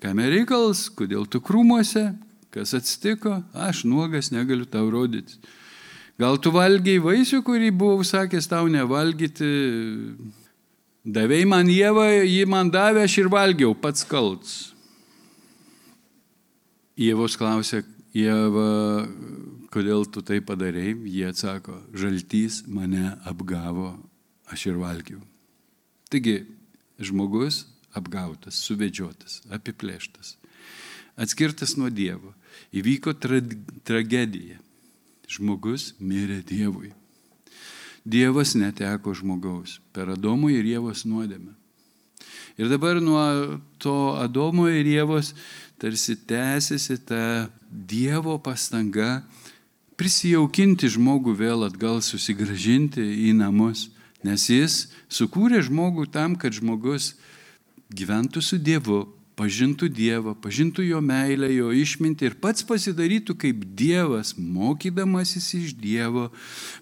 Kam 0.00 0.20
reikals, 0.20 0.90
kodėl 0.92 1.24
tu 1.28 1.40
krūmuose? 1.40 2.10
Kas 2.52 2.74
atsitiko? 2.76 3.38
Aš 3.56 3.86
nuogas 3.88 4.28
negaliu 4.34 4.68
tau 4.68 4.90
rodyti. 4.92 5.40
Gal 6.20 6.36
tu 6.36 6.52
valgiai 6.52 7.00
vaisių, 7.00 7.40
kurį 7.46 7.70
buvau 7.72 8.04
sakęs 8.04 8.50
tau 8.50 8.68
nevalgyti. 8.68 9.46
Davėjai 11.00 11.46
man 11.48 11.70
Jėvą, 11.72 12.04
jį 12.28 12.42
man 12.50 12.68
davė, 12.68 13.06
aš 13.08 13.14
ir 13.22 13.30
valgiau, 13.32 13.72
pats 13.72 14.04
kalts. 14.04 14.58
Jėvos 17.00 17.38
klausė, 17.40 17.80
Jėva, 18.12 18.68
kodėl 19.72 20.04
tu 20.12 20.20
tai 20.20 20.42
padarėjai? 20.44 20.98
Jie 21.08 21.26
atsako, 21.30 21.78
žaltys 21.96 22.66
mane 22.68 23.14
apgavo, 23.24 23.94
aš 24.52 24.68
ir 24.68 24.80
valgiau. 24.82 25.22
Taigi, 26.12 26.42
žmogus 27.00 27.64
apgautas, 27.96 28.60
suvedžiotas, 28.60 29.40
apiplėštas, 29.48 30.34
atskirtas 31.16 31.78
nuo 31.80 31.88
Dievo. 31.88 32.34
Įvyko 32.76 33.16
tra 33.16 33.40
tragedija. 33.88 34.60
Žmogus 35.30 35.94
mirė 36.02 36.40
Dievui. 36.42 36.90
Dievas 38.02 38.56
neteko 38.58 39.12
žmogaus 39.14 39.78
per 39.94 40.10
Adomo 40.10 40.48
ir 40.50 40.66
Jėvos 40.66 41.04
nuodėmę. 41.06 41.52
Ir 42.58 42.70
dabar 42.72 42.98
nuo 43.00 43.60
to 43.78 44.16
Adomo 44.18 44.66
ir 44.68 44.88
Jėvos 44.88 45.34
tarsi 45.80 46.16
tęsiasi 46.16 46.98
ta 47.06 47.48
Dievo 47.70 48.40
pastanga 48.42 49.22
prisijaukinti 50.00 50.88
žmogų 50.96 51.36
vėl 51.36 51.66
atgal, 51.68 52.00
susigražinti 52.00 53.04
į 53.28 53.34
namus, 53.36 53.90
nes 54.24 54.48
jis 54.48 54.76
sukūrė 55.12 55.60
žmogų 55.66 56.08
tam, 56.10 56.34
kad 56.40 56.56
žmogus 56.56 57.14
gyventų 57.92 58.42
su 58.42 58.58
Dievu, 58.58 59.04
pažintų 59.40 59.88
Dievą, 59.88 60.34
pažintų 60.36 60.84
jo 60.84 61.00
meilę, 61.00 61.48
jo 61.54 61.70
išmintį 61.72 62.28
ir 62.28 62.36
pats 62.42 62.64
pasidarytų 62.66 63.36
kaip 63.40 63.62
Dievas, 63.78 64.34
mokydamasis 64.36 65.48
iš 65.56 65.72
Dievo, 65.80 66.28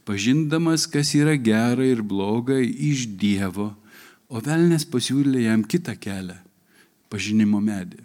pažindamas, 0.08 0.88
kas 0.90 1.14
yra 1.14 1.36
gera 1.38 1.86
ir 1.86 2.02
bloga 2.02 2.58
iš 2.58 3.06
Dievo, 3.20 3.70
o 4.26 4.42
velnės 4.42 4.88
pasiūlė 4.90 5.46
jam 5.46 5.62
kitą 5.62 5.94
kelią- 5.94 6.38
pažinimo 7.12 7.60
medį. 7.62 8.02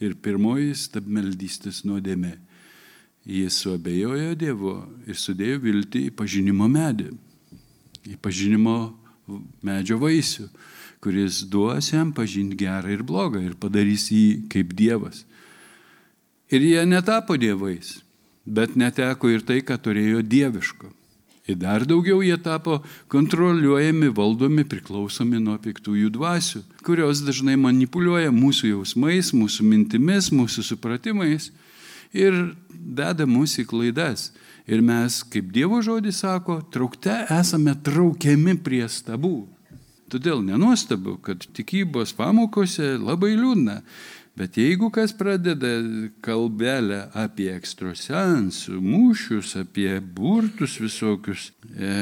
Ir 0.00 0.14
pirmoji 0.14 0.74
stabmeldystės 0.74 1.82
nuodėmė. 1.84 2.38
Jis 3.26 3.56
suabejojo 3.64 4.34
Dievu 4.36 4.76
ir 5.08 5.14
sudėjo 5.14 5.58
viltį 5.64 6.10
į 6.10 6.14
pažinimo 6.14 6.68
medį, 6.68 7.10
į 8.04 8.16
pažinimo 8.20 8.94
medžio 9.62 9.98
vaisių 9.98 10.48
kuris 11.04 11.42
duos 11.52 11.92
jam 11.92 12.14
pažinti 12.16 12.56
gerą 12.64 12.96
ir 12.96 13.04
blogą 13.04 13.42
ir 13.44 13.54
padarys 13.60 14.08
jį 14.08 14.48
kaip 14.52 14.72
Dievas. 14.76 15.26
Ir 16.48 16.64
jie 16.64 16.84
netapo 16.88 17.36
dievais, 17.40 17.98
bet 18.44 18.76
neteko 18.76 19.30
ir 19.32 19.44
tai, 19.44 19.60
ką 19.64 19.76
turėjo 19.80 20.22
dieviško. 20.24 20.90
Ir 21.44 21.58
dar 21.60 21.84
daugiau 21.84 22.22
jie 22.24 22.36
tapo 22.40 22.78
kontroliuojami, 23.12 24.08
valdomi, 24.16 24.64
priklausomi 24.64 25.40
nuo 25.44 25.58
piktųjų 25.60 26.08
dvasių, 26.14 26.62
kurios 26.86 27.20
dažnai 27.24 27.58
manipuliuoja 27.60 28.32
mūsų 28.32 28.70
jausmais, 28.70 29.32
mūsų 29.36 29.66
mintimis, 29.68 30.30
mūsų 30.32 30.64
supratimais 30.70 31.50
ir 32.16 32.38
veda 32.70 33.26
mus 33.28 33.58
į 33.60 33.66
klaidas. 33.68 34.30
Ir 34.64 34.80
mes, 34.80 35.18
kaip 35.28 35.50
Dievo 35.52 35.82
žodis 35.84 36.22
sako, 36.24 36.62
traukte 36.72 37.26
esame 37.28 37.74
traukiami 37.84 38.56
prie 38.64 38.86
stabų. 38.88 39.42
Todėl 40.12 40.42
nenuostabu, 40.44 41.16
kad 41.24 41.46
tikybos 41.56 42.12
pamokose 42.16 42.94
labai 43.00 43.32
liūdna. 43.38 43.80
Bet 44.34 44.56
jeigu 44.58 44.88
kas 44.90 45.12
pradeda 45.14 45.76
kalbelę 46.24 47.04
apie 47.14 47.52
ekstrosensų, 47.54 48.80
mūšius, 48.82 49.52
apie 49.60 50.00
burtus 50.02 50.74
visokius, 50.82 51.52
e, 51.70 51.92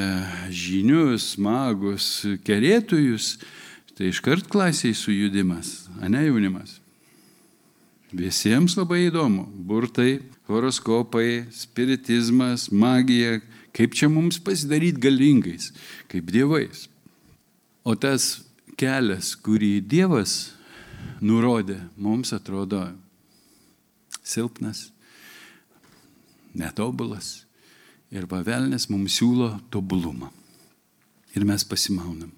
žinius, 0.49 1.35
magus, 1.37 2.06
kerėtojus, 2.47 3.35
tai 3.92 4.09
iškart 4.09 4.49
klasiai 4.49 4.97
sujudimas, 4.97 5.90
o 6.00 6.09
ne 6.09 6.25
jaunimas. 6.25 6.78
Visiems 8.12 8.78
labai 8.80 9.06
įdomu. 9.10 9.45
Burtai, 9.69 10.23
horoskopai, 10.49 11.50
spiritizmas, 11.52 12.71
magija, 12.73 13.43
kaip 13.76 13.93
čia 13.97 14.08
mums 14.12 14.41
pasidaryti 14.41 15.00
galingais, 15.00 15.69
kaip 16.12 16.32
dievais. 16.32 16.88
O 17.82 17.95
tas 17.99 18.42
kelias, 18.78 19.34
kurį 19.34 19.80
Dievas 19.82 20.52
nurodė, 21.23 21.78
mums 21.97 22.32
atrodo 22.34 22.84
silpnas, 24.23 24.90
netobulas. 26.54 27.42
Ir 28.12 28.26
pavelnės 28.28 28.90
mums 28.92 29.16
siūlo 29.16 29.54
tobulumą. 29.73 30.28
Ir 31.32 31.47
mes 31.49 31.64
pasimaunam. 31.64 32.28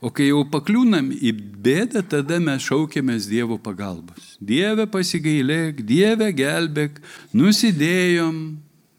O 0.00 0.08
kai 0.12 0.30
jau 0.30 0.42
pakliūnam 0.48 1.10
į 1.14 1.32
bėdą, 1.36 2.02
tada 2.08 2.38
mes 2.40 2.64
šaukėmės 2.64 3.28
Dievo 3.28 3.58
pagalbos. 3.60 4.34
Dieve 4.40 4.86
pasigailėk, 4.88 5.82
Dieve 5.84 6.30
gelbėk, 6.36 7.00
nusidėjom, 7.36 8.40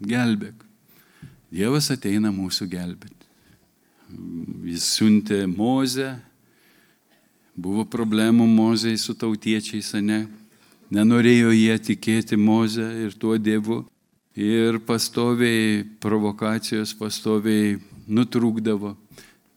gelbėk. 0.05 0.63
Dievas 1.53 1.89
ateina 1.93 2.29
mūsų 2.33 2.69
gelbėti. 2.69 3.16
Jis 4.67 4.85
siuntė 4.95 5.41
Mozę, 5.51 6.13
buvo 7.55 7.83
problemų 7.83 8.45
Mozei 8.47 8.97
su 8.99 9.15
tautiečiais, 9.17 9.93
ne? 9.99 10.25
Nenorėjo 10.93 11.51
jie 11.51 11.75
tikėti 11.83 12.37
Mozę 12.39 12.85
ir 13.03 13.15
tuo 13.19 13.35
Dievu. 13.37 13.81
Ir 14.37 14.77
pastoviai 14.85 15.81
provokacijos, 15.99 16.93
pastoviai 16.95 17.79
nutrūkdavo, 18.07 18.93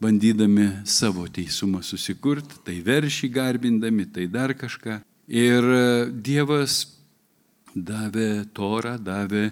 bandydami 0.01 0.81
savo 0.89 1.27
teisumą 1.29 1.83
susikurti, 1.85 2.57
tai 2.65 2.79
veršį 2.81 3.29
garbindami, 3.31 4.07
tai 4.09 4.25
dar 4.27 4.55
kažką. 4.57 4.97
Ir 5.29 5.67
Dievas 6.11 6.81
davė 7.75 8.47
torą, 8.57 8.97
davė 8.97 9.51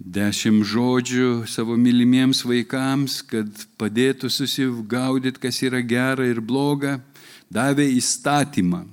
dešimt 0.00 0.64
žodžių 0.64 1.44
savo 1.48 1.76
mylimiems 1.76 2.42
vaikams, 2.46 3.20
kad 3.28 3.66
padėtų 3.80 4.30
susigaudyti, 4.32 5.40
kas 5.42 5.60
yra 5.66 5.82
gera 5.84 6.26
ir 6.26 6.40
bloga, 6.40 6.98
davė 7.52 7.86
įstatymą. 7.98 8.86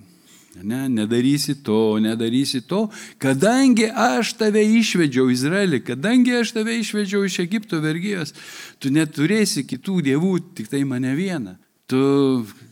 Ne, 0.57 0.87
nedarysi 0.89 1.53
to, 1.61 1.99
nedarysi 2.01 2.63
to, 2.65 2.87
kadangi 3.21 3.91
aš 3.93 4.33
tave 4.39 4.63
išvedžiau 4.65 5.29
Izraelį, 5.29 5.83
kadangi 5.85 6.33
aš 6.39 6.55
tave 6.55 6.73
išvedžiau 6.81 7.27
iš 7.27 7.37
Egipto 7.45 7.77
vergyjos, 7.83 8.33
tu 8.81 8.89
neturėsi 8.89 9.67
kitų 9.69 10.01
dievų, 10.09 10.33
tik 10.57 10.71
tai 10.73 10.81
mane 10.81 11.13
vieną. 11.13 11.59
Tu 11.87 12.01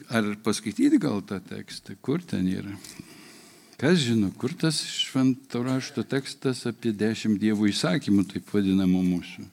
ar 0.10 0.34
paskaityti 0.44 0.98
gal 0.98 1.22
tą 1.30 1.38
tekstą, 1.46 1.94
kur 2.02 2.26
ten 2.26 2.50
yra? 2.50 2.74
Kas 3.86 4.00
žino, 4.02 4.32
kur 4.38 4.50
tas 4.58 4.80
švento 4.82 5.60
rašto 5.62 6.02
tekstas 6.02 6.64
apie 6.66 6.90
dešimt 6.90 7.38
dievų 7.38 7.68
įsakymų, 7.70 8.24
taip 8.32 8.48
vadinamų 8.50 9.02
mūsų? 9.06 9.44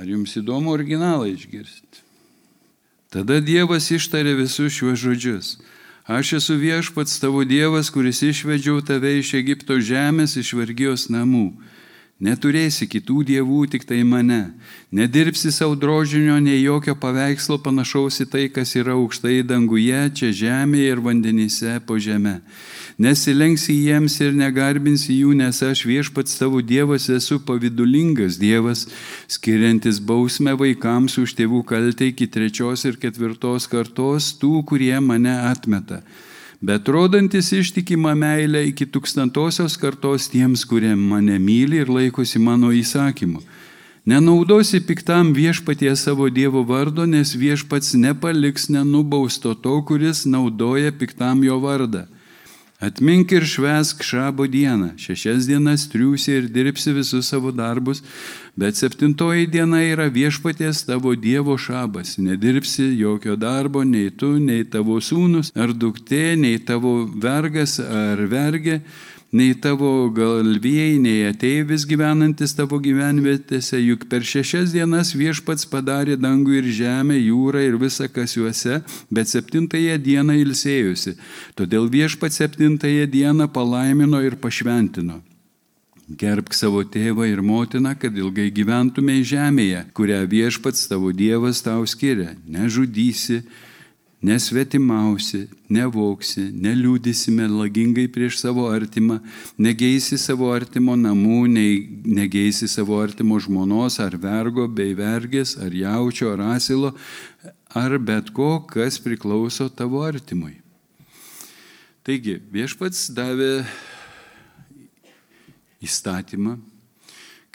Ar 0.00 0.08
jums 0.08 0.32
įdomu 0.40 0.72
originalą 0.72 1.26
išgirsti? 1.28 2.00
Tada 3.12 3.42
Dievas 3.44 3.90
ištarė 3.92 4.32
visus 4.38 4.72
šiuos 4.72 4.96
žodžius. 5.02 5.50
Aš 6.08 6.32
esu 6.38 6.56
viešpats 6.62 7.20
tavo 7.20 7.44
Dievas, 7.44 7.92
kuris 7.92 8.22
išvedžiau 8.24 8.80
tave 8.80 9.12
iš 9.18 9.34
Egipto 9.36 9.76
žemės, 9.76 10.38
iš 10.40 10.54
vergijos 10.56 11.10
namų. 11.12 11.50
Neturėsi 12.20 12.84
kitų 12.84 13.22
dievų, 13.30 13.62
tik 13.72 13.86
tai 13.88 14.02
mane. 14.04 14.52
Nedirbsi 14.92 15.48
savo 15.56 15.72
drožinio, 15.72 16.34
nei 16.44 16.58
jokio 16.60 16.92
paveikslo 17.00 17.56
panašaus 17.64 18.20
į 18.20 18.26
tai, 18.28 18.42
kas 18.52 18.74
yra 18.76 18.92
aukštai 18.92 19.38
danguje, 19.48 20.02
čia 20.18 20.28
žemėje 20.42 20.92
ir 20.92 21.00
vandenyse 21.00 21.78
po 21.88 21.96
žemę. 21.96 22.42
Nesilenksi 23.00 23.78
jiems 23.86 24.18
ir 24.20 24.36
negarbinsi 24.36 25.16
jų, 25.16 25.32
nes 25.40 25.62
aš 25.64 25.86
viešpats 25.88 26.36
tavo 26.36 26.60
Dievas 26.60 27.08
esu 27.08 27.40
pavidulingas 27.40 28.36
Dievas, 28.36 28.84
skiriantis 29.24 29.96
bausmę 30.04 30.52
vaikams 30.60 31.16
už 31.24 31.32
tėvų 31.40 31.64
kaltę 31.72 32.12
iki 32.12 32.28
trečios 32.28 32.84
ir 32.84 33.00
ketvirtos 33.00 33.64
kartos 33.64 34.34
tų, 34.36 34.58
kurie 34.68 34.98
mane 35.00 35.38
atmeta 35.40 36.04
bet 36.60 36.88
rodantis 36.88 37.52
ištikimą 37.56 38.14
meilę 38.14 38.64
iki 38.68 38.86
tūkstantosios 38.86 39.78
kartos 39.80 40.28
tiems, 40.28 40.66
kurie 40.68 40.92
mane 40.96 41.38
myli 41.40 41.80
ir 41.80 41.88
laikosi 41.88 42.38
mano 42.38 42.72
įsakymų. 42.76 43.40
Nenaudosi 44.10 44.80
piktam 44.80 45.34
viešpatie 45.36 45.92
savo 45.96 46.28
Dievo 46.32 46.62
vardo, 46.64 47.04
nes 47.06 47.34
viešpats 47.36 47.94
nepaliks 47.94 48.70
nenubausto 48.72 49.54
to, 49.54 49.76
kuris 49.84 50.24
naudoja 50.26 50.92
piktam 50.92 51.44
jo 51.44 51.60
vardą. 51.60 52.06
Atmink 52.80 53.32
ir 53.32 53.44
švesk 53.44 54.00
šabo 54.02 54.46
dieną. 54.48 54.94
Šešias 54.96 55.44
dienas 55.44 55.82
triūsi 55.92 56.32
ir 56.38 56.46
dirbsi 56.48 56.94
visus 56.96 57.28
savo 57.28 57.52
darbus, 57.52 58.00
bet 58.56 58.78
septintoji 58.80 59.50
diena 59.52 59.82
yra 59.84 60.06
viešpaties 60.08 60.86
tavo 60.88 61.12
Dievo 61.12 61.58
šabas. 61.60 62.14
Nedirbsi 62.16 62.86
jokio 62.96 63.36
darbo, 63.36 63.84
nei 63.84 64.08
tu, 64.08 64.32
nei 64.40 64.64
tavo 64.64 64.96
sūnus, 64.96 65.52
ar 65.52 65.74
duktė, 65.76 66.38
nei 66.40 66.56
tavo 66.56 67.04
vergas 67.20 67.76
ar 67.84 68.24
vergė, 68.32 68.80
nei 69.32 69.54
tavo 69.54 70.10
galvijai, 70.10 70.98
nei 70.98 71.28
ateivis 71.28 71.86
gyvenantis 71.86 72.54
tavo 72.58 72.80
gyvenvietėse, 72.82 73.78
juk 73.78 74.08
per 74.10 74.26
šešias 74.26 74.74
dienas 74.74 75.14
viešpats 75.14 75.68
padarė 75.70 76.18
dangų 76.18 76.58
ir 76.58 76.70
žemę, 76.80 77.16
jūrą 77.20 77.62
ir 77.68 77.78
visą, 77.78 78.10
kas 78.10 78.34
juose, 78.36 78.80
bet 79.10 79.30
septintąją 79.30 79.96
dieną 80.02 80.38
ilsėjusi. 80.42 81.16
Todėl 81.54 81.90
viešpats 81.92 82.42
septintąją 82.42 83.06
dieną 83.10 83.50
palaimino 83.54 84.22
ir 84.26 84.38
pašventino. 84.42 85.20
Gerbk 86.10 86.56
savo 86.58 86.82
tėvą 86.82 87.28
ir 87.30 87.38
motiną, 87.38 87.92
kad 87.94 88.16
ilgai 88.18 88.48
gyventumei 88.50 89.22
žemėje, 89.22 89.84
kurią 89.94 90.24
viešpats 90.26 90.88
tavo 90.90 91.12
Dievas 91.14 91.62
tau 91.62 91.84
skiria. 91.86 92.32
Nežudysi, 92.50 93.44
nesvetimausi, 94.22 95.46
nevoksi, 95.72 96.44
neliūdisi 96.52 97.32
melagingai 97.32 98.06
prieš 98.12 98.40
savo 98.42 98.66
artimą, 98.68 99.20
negeisi 99.58 100.18
savo 100.20 100.50
artimo 100.52 100.96
namų, 100.98 101.40
negeisi 102.04 102.68
savo 102.68 103.00
artimo 103.00 103.40
žmonos 103.40 103.96
ar 104.02 104.16
vergo, 104.20 104.68
bei 104.68 104.92
vergės, 104.96 105.56
ar 105.56 105.72
jaučio, 105.72 106.34
ar 106.34 106.44
asilo, 106.56 106.92
ar 107.72 107.96
bet 107.98 108.32
ko, 108.36 108.58
kas 108.68 109.00
priklauso 109.00 109.70
tavo 109.72 110.04
artimui. 110.04 110.58
Taigi, 112.04 112.38
viešpats 112.52 113.08
davė 113.16 113.62
įstatymą, 115.84 116.58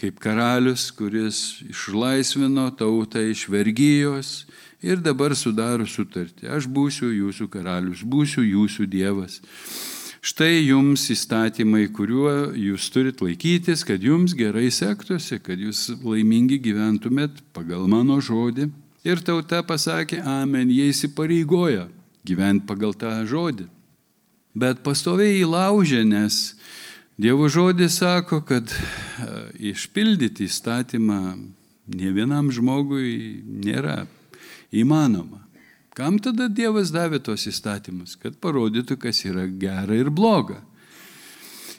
kaip 0.02 0.18
karalius, 0.22 0.90
kuris 0.96 1.62
išlaisvino 1.70 2.68
tautą 2.78 3.22
iš 3.30 3.46
vergyjos 3.54 4.32
ir 4.86 5.02
dabar 5.04 5.36
sudaro 5.38 5.88
sutartį. 5.90 6.48
Aš 6.54 6.70
būsiu 6.72 7.10
jūsų 7.12 7.50
karalius, 7.52 8.06
būsiu 8.06 8.46
jūsų 8.46 8.88
dievas. 8.92 9.42
Štai 10.26 10.64
jums 10.66 11.04
įstatymai, 11.14 11.84
kuriuo 11.94 12.54
jūs 12.58 12.88
turit 12.94 13.20
laikytis, 13.22 13.84
kad 13.86 14.02
jums 14.02 14.34
gerai 14.38 14.72
sektųsi, 14.74 15.38
kad 15.44 15.62
jūs 15.62 15.88
laimingi 16.02 16.58
gyventumėt 16.64 17.44
pagal 17.54 17.86
mano 17.92 18.18
žodį. 18.18 18.72
Ir 19.06 19.22
tauta 19.22 19.62
pasakė, 19.62 20.24
amen, 20.26 20.72
jie 20.74 20.90
įsipareigoja 20.90 21.86
gyventi 22.26 22.66
pagal 22.66 22.96
tą 22.98 23.20
žodį. 23.30 23.68
Bet 24.58 24.82
pastoviai 24.82 25.44
įlaužė, 25.44 26.02
nes 26.10 26.56
Dievo 27.18 27.48
žodis 27.48 27.96
sako, 27.98 28.42
kad 28.44 28.68
e, 28.68 28.76
išpildyti 29.72 30.50
įstatymą 30.50 31.20
ne 31.96 32.10
vienam 32.12 32.50
žmogui 32.52 33.40
nėra 33.46 34.02
įmanoma. 34.76 35.42
Kam 35.96 36.18
tada 36.20 36.50
Dievas 36.52 36.92
davė 36.92 37.22
tos 37.24 37.46
įstatymus? 37.48 38.18
Kad 38.20 38.36
parodytų, 38.44 38.98
kas 39.00 39.22
yra 39.28 39.46
gera 39.48 39.96
ir 39.96 40.12
bloga. 40.12 40.60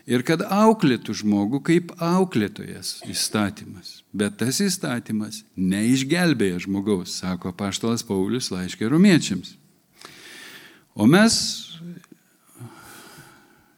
Ir 0.07 0.23
kad 0.25 0.41
auklėtų 0.41 1.17
žmogų 1.21 1.61
kaip 1.67 1.93
auklėtojas 2.01 3.03
įstatymas. 3.11 4.01
Bet 4.17 4.39
tas 4.41 4.63
įstatymas 4.63 5.43
neišgelbėja 5.59 6.63
žmogaus, 6.65 7.19
sako 7.21 7.53
paštalas 7.59 8.07
Paulius 8.07 8.53
laiškė 8.55 8.89
romiečiams. 8.89 9.57
O 10.97 11.05
mes 11.11 11.35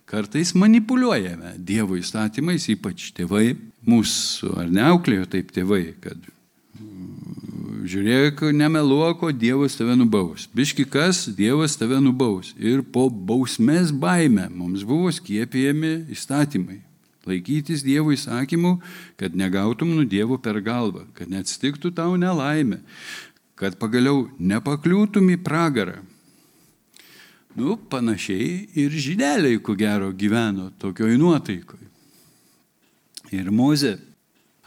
Kartais 0.08 0.54
manipuliuojame 0.56 1.58
Dievo 1.60 1.98
įstatymais, 1.98 2.64
ypač 2.72 3.10
tėvai, 3.16 3.52
mūsų 3.84 4.54
ar 4.62 4.70
neauklėjo 4.72 5.26
taip 5.34 5.50
tėvai, 5.52 5.82
kad 6.00 6.22
žiūrėk, 7.88 8.42
nemeluoko, 8.54 9.30
Dievas 9.32 9.76
tave 9.78 9.96
nubaus. 9.98 10.46
Biški 10.54 10.84
kas, 10.88 11.24
Dievas 11.34 11.76
tave 11.80 11.98
nubaus. 12.02 12.52
Ir 12.60 12.82
po 12.82 13.08
bausmės 13.08 13.90
baime 13.90 14.48
mums 14.52 14.84
buvo 14.86 15.10
skiepijami 15.14 16.10
įstatymai. 16.14 16.82
Laikytis 17.28 17.82
Dievo 17.84 18.12
įsakymų, 18.14 18.78
kad 19.20 19.36
negautum 19.36 19.90
nu 19.96 20.06
Dievo 20.08 20.38
per 20.40 20.60
galvą, 20.64 21.04
kad 21.16 21.28
neatsitiktų 21.28 21.92
tau 21.96 22.16
nelaimė, 22.20 22.80
kad 23.58 23.76
pagaliau 23.80 24.28
nepakliūtum 24.38 25.28
į 25.34 25.40
pragarą. 25.44 25.98
Nu, 27.58 27.74
panašiai 27.90 28.68
ir 28.78 28.92
žydeliai, 28.94 29.58
ko 29.58 29.74
gero, 29.74 30.12
gyveno 30.14 30.70
tokioj 30.78 31.16
nuotaikoj. 31.18 31.80
Ir 33.34 33.50
Moze 33.50 33.96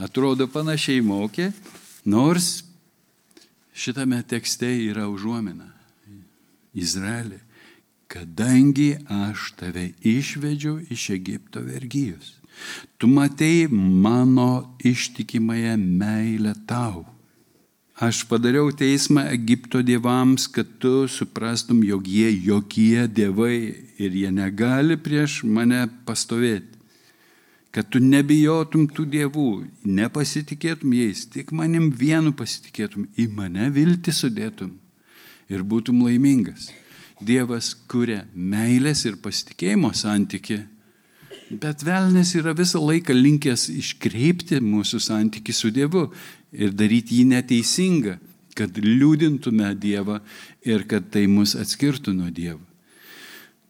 atrodo 0.02 0.50
panašiai 0.52 1.02
mokė, 1.06 1.52
nors 2.06 2.60
šitame 3.82 4.22
tekste 4.24 4.70
yra 4.90 5.08
užuomina. 5.10 5.72
Izraelį, 6.72 7.40
kadangi 8.12 8.94
aš 9.12 9.52
tave 9.60 9.90
išvedžiau 10.08 10.78
iš 10.94 11.10
Egipto 11.18 11.64
vergyjos, 11.66 12.38
tu 12.98 13.10
matei 13.12 13.66
mano 13.72 14.78
ištikimąją 14.88 15.76
meilę 15.82 16.54
tau 16.70 17.04
Aš 18.02 18.24
padariau 18.26 18.72
teismą 18.74 19.28
Egipto 19.30 19.84
dievams, 19.86 20.48
kad 20.50 20.66
tu 20.82 21.06
suprastum, 21.06 21.84
jog 21.86 22.08
jie 22.10 22.32
jokie 22.48 23.06
dievai 23.06 23.78
ir 24.02 24.16
jie 24.18 24.32
negali 24.34 24.98
prieš 24.98 25.44
mane 25.46 25.84
pastovėti. 26.08 26.71
Kad 27.72 27.88
tu 27.88 28.02
nebijotum 28.04 28.90
tų 28.92 29.06
dievų, 29.14 29.48
nepasitikėtum 29.88 30.92
jais, 30.98 31.24
tik 31.32 31.54
manim 31.56 31.88
vienu 31.96 32.34
pasitikėtum, 32.36 33.08
į 33.16 33.30
mane 33.32 33.70
vilti 33.72 34.12
sudėtum 34.12 34.74
ir 35.52 35.64
būtum 35.64 36.04
laimingas. 36.04 36.68
Dievas 37.22 37.72
kuria 37.88 38.26
meilės 38.34 39.06
ir 39.08 39.16
pasitikėjimo 39.24 39.94
santyki 39.96 40.60
Bet 41.52 41.84
velnės 41.84 42.32
yra 42.40 42.54
visą 42.56 42.80
laiką 42.80 43.12
linkęs 43.12 43.66
iškreipti 43.74 44.62
mūsų 44.64 45.02
santyki 45.04 45.52
su 45.52 45.68
Dievu 45.74 46.06
ir 46.56 46.72
daryti 46.72 47.18
jį 47.20 47.26
neteisingą, 47.34 48.14
kad 48.56 48.78
liūdintume 48.80 49.74
Dievą 49.76 50.22
ir 50.64 50.86
kad 50.88 51.10
tai 51.12 51.26
mus 51.28 51.58
atskirtų 51.60 52.14
nuo 52.16 52.30
Dievo. 52.32 52.62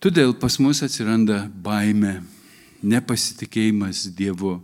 Todėl 0.01 0.35
pas 0.37 0.59
mus 0.61 0.83
atsiranda 0.85 1.47
baime, 1.49 2.19
nepasitikėjimas 2.83 4.05
Dievu, 4.17 4.59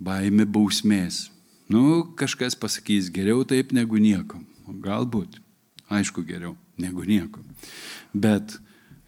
baime 0.00 0.46
bausmės. 0.46 1.28
Nu, 1.68 2.04
kažkas 2.16 2.56
pasakys 2.56 3.10
geriau 3.12 3.44
taip 3.44 3.74
negu 3.76 4.00
nieko. 4.00 4.40
Galbūt, 4.68 5.38
aišku, 5.92 6.24
geriau 6.28 6.56
negu 6.80 7.04
nieko. 7.08 7.44
Bet 8.12 8.58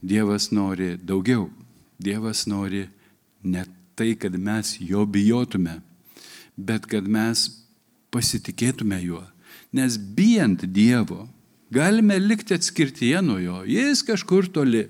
Dievas 0.00 0.48
nori 0.52 0.94
daugiau. 0.96 1.50
Dievas 2.00 2.46
nori 2.48 2.86
Ne 3.42 3.64
tai, 3.94 4.14
kad 4.16 4.36
mes 4.38 4.76
jo 4.80 5.04
bijotume, 5.06 5.80
bet 6.56 6.86
kad 6.86 7.08
mes 7.08 7.46
pasitikėtume 8.12 8.98
juo. 9.00 9.22
Nes 9.72 9.96
bijant 9.96 10.64
Dievo, 10.74 11.28
galime 11.72 12.18
likti 12.20 12.56
atskirtyje 12.56 13.22
nuo 13.24 13.38
jo. 13.40 13.60
Jis 13.64 14.02
kažkur 14.04 14.48
toli. 14.52 14.88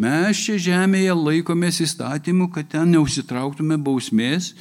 Mes 0.00 0.42
čia 0.46 0.58
žemėje 0.58 1.14
laikomės 1.18 1.80
įstatymų, 1.84 2.50
kad 2.54 2.70
ten 2.74 2.94
neusitrauktume 2.94 3.78
bausmės, 3.78 4.52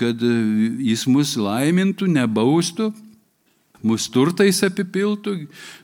kad 0.00 0.20
jis 0.20 1.06
mus 1.10 1.36
laimintų, 1.40 2.08
nebaustų, 2.16 2.90
mūsų 3.84 4.12
turtais 4.12 4.60
apipiltų, 4.66 5.36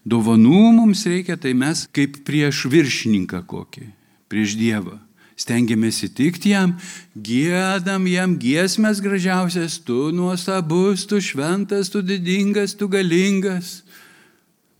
dovanų 0.04 0.62
mums 0.76 1.06
reikia, 1.08 1.38
tai 1.40 1.54
mes 1.56 1.86
kaip 1.96 2.22
prieš 2.28 2.66
viršininką 2.72 3.42
kokį, 3.48 3.90
prieš 4.32 4.56
Dievą 4.60 5.00
stengiamės 5.36 6.00
įtikti 6.06 6.54
jam, 6.54 6.74
gėdam 7.12 8.06
jam 8.08 8.36
giesmės 8.40 9.02
gražiausias, 9.04 9.78
tu 9.84 10.10
nuostabus, 10.16 11.04
tu 11.08 11.20
šventas, 11.20 11.92
tu 11.92 12.02
didingas, 12.02 12.74
tu 12.74 12.88
galingas. 12.88 13.82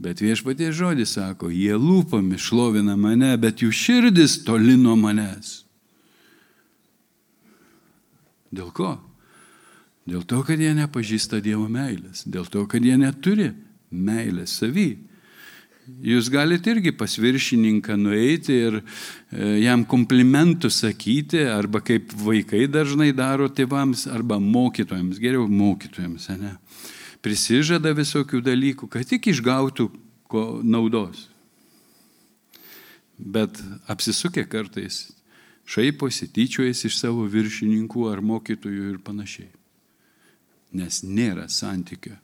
Bet 0.03 0.21
viešpatie 0.21 0.69
žodis 0.77 1.15
sako, 1.17 1.49
jie 1.49 1.73
lūpomis 1.81 2.43
šlovina 2.45 2.99
mane, 3.01 3.33
bet 3.41 3.63
jų 3.65 3.73
širdis 3.73 4.43
toli 4.45 4.77
nuo 4.77 4.97
manęs. 5.01 5.63
Dėl 8.53 8.69
ko? 8.77 8.97
Dėl 10.07 10.23
to, 10.29 10.43
kad 10.47 10.61
jie 10.61 10.71
nepažįsta 10.77 11.41
Dievo 11.43 11.67
meilės, 11.73 12.23
dėl 12.29 12.47
to, 12.47 12.63
kad 12.71 12.85
jie 12.85 12.95
neturi 13.01 13.51
meilės 13.91 14.55
savy. 14.61 14.93
Jūs 15.87 16.29
galite 16.35 16.73
irgi 16.75 16.91
pas 16.99 17.13
viršininką 17.19 17.95
nueiti 17.99 18.55
ir 18.69 18.79
e, 18.81 18.83
jam 19.63 19.85
komplimentų 19.87 20.71
sakyti, 20.75 21.45
arba 21.47 21.79
kaip 21.79 22.11
vaikai 22.27 22.65
dažnai 22.67 23.13
daro 23.15 23.47
tėvams, 23.47 24.09
arba 24.11 24.41
mokytojams, 24.43 25.21
geriau 25.23 25.47
mokytojams, 25.47 26.27
ne? 26.43 26.57
Prisižada 27.25 27.93
visokių 27.97 28.43
dalykų, 28.45 28.89
kad 28.93 29.09
tik 29.09 29.31
išgautų 29.33 29.89
naudos. 30.67 31.29
Bet 33.17 33.57
apsisukę 33.89 34.45
kartais 34.45 35.07
šaiposi, 35.67 36.29
tyčiojasi 36.29 36.91
iš 36.91 36.99
savo 37.01 37.25
viršininkų 37.31 38.07
ar 38.11 38.23
mokytojų 38.23 38.93
ir 38.93 38.99
panašiai. 39.03 39.49
Nes 40.77 41.01
nėra 41.03 41.49
santykio. 41.49 42.19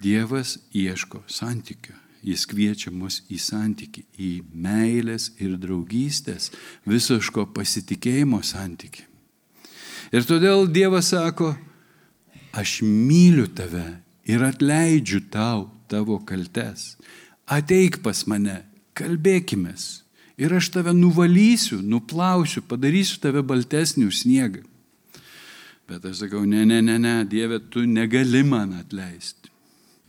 Dievas 0.00 0.58
ieško 0.72 1.24
santykio. 1.28 1.96
Jis 2.20 2.44
kviečia 2.44 2.90
mus 2.92 3.22
į 3.32 3.38
santyki, 3.40 4.02
į 4.20 4.42
meilės 4.52 5.30
ir 5.40 5.54
draugystės, 5.56 6.50
visoško 6.84 7.46
pasitikėjimo 7.56 8.42
santyki. 8.44 9.06
Ir 10.12 10.26
todėl 10.28 10.66
Dievas 10.68 11.14
sako, 11.14 11.54
aš 12.52 12.80
myliu 12.82 13.46
tave 13.46 14.00
ir 14.26 14.42
atleidžiu 14.44 15.22
tau 15.30 15.70
tavo 15.90 16.18
kaltes. 16.24 16.96
Ateik 17.50 17.98
pas 18.02 18.26
mane, 18.30 18.62
kalbėkime. 18.94 19.74
Ir 20.40 20.54
aš 20.56 20.70
tave 20.72 20.94
nuvalysiu, 20.96 21.80
nuplausiu, 21.82 22.62
padarysiu 22.64 23.18
tave 23.20 23.42
baltesnį 23.44 24.06
už 24.08 24.22
sniegą. 24.22 24.62
Bet 25.90 26.06
aš 26.06 26.22
sakau, 26.22 26.46
ne, 26.46 26.62
ne, 26.64 26.78
ne, 26.80 26.96
ne, 27.02 27.16
Dieve, 27.26 27.58
tu 27.58 27.82
negali 27.82 28.44
man 28.46 28.76
atleisti. 28.78 29.50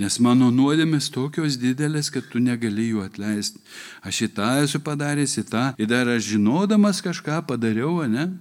Nes 0.02 0.18
mano 0.22 0.48
nuodėmės 0.54 1.10
tokios 1.14 1.58
didelės, 1.62 2.10
kad 2.14 2.26
tu 2.30 2.40
negali 2.42 2.88
jų 2.90 3.04
atleisti. 3.06 3.60
Aš 4.06 4.24
į 4.26 4.30
tą 4.38 4.50
esu 4.64 4.82
padaręs, 4.82 5.36
į 5.42 5.44
tą. 5.50 5.66
Ir 5.82 5.90
dar 5.90 6.10
aš 6.10 6.32
žinodamas 6.32 7.02
kažką 7.06 7.42
padariau, 7.50 8.00
ne? 8.10 8.32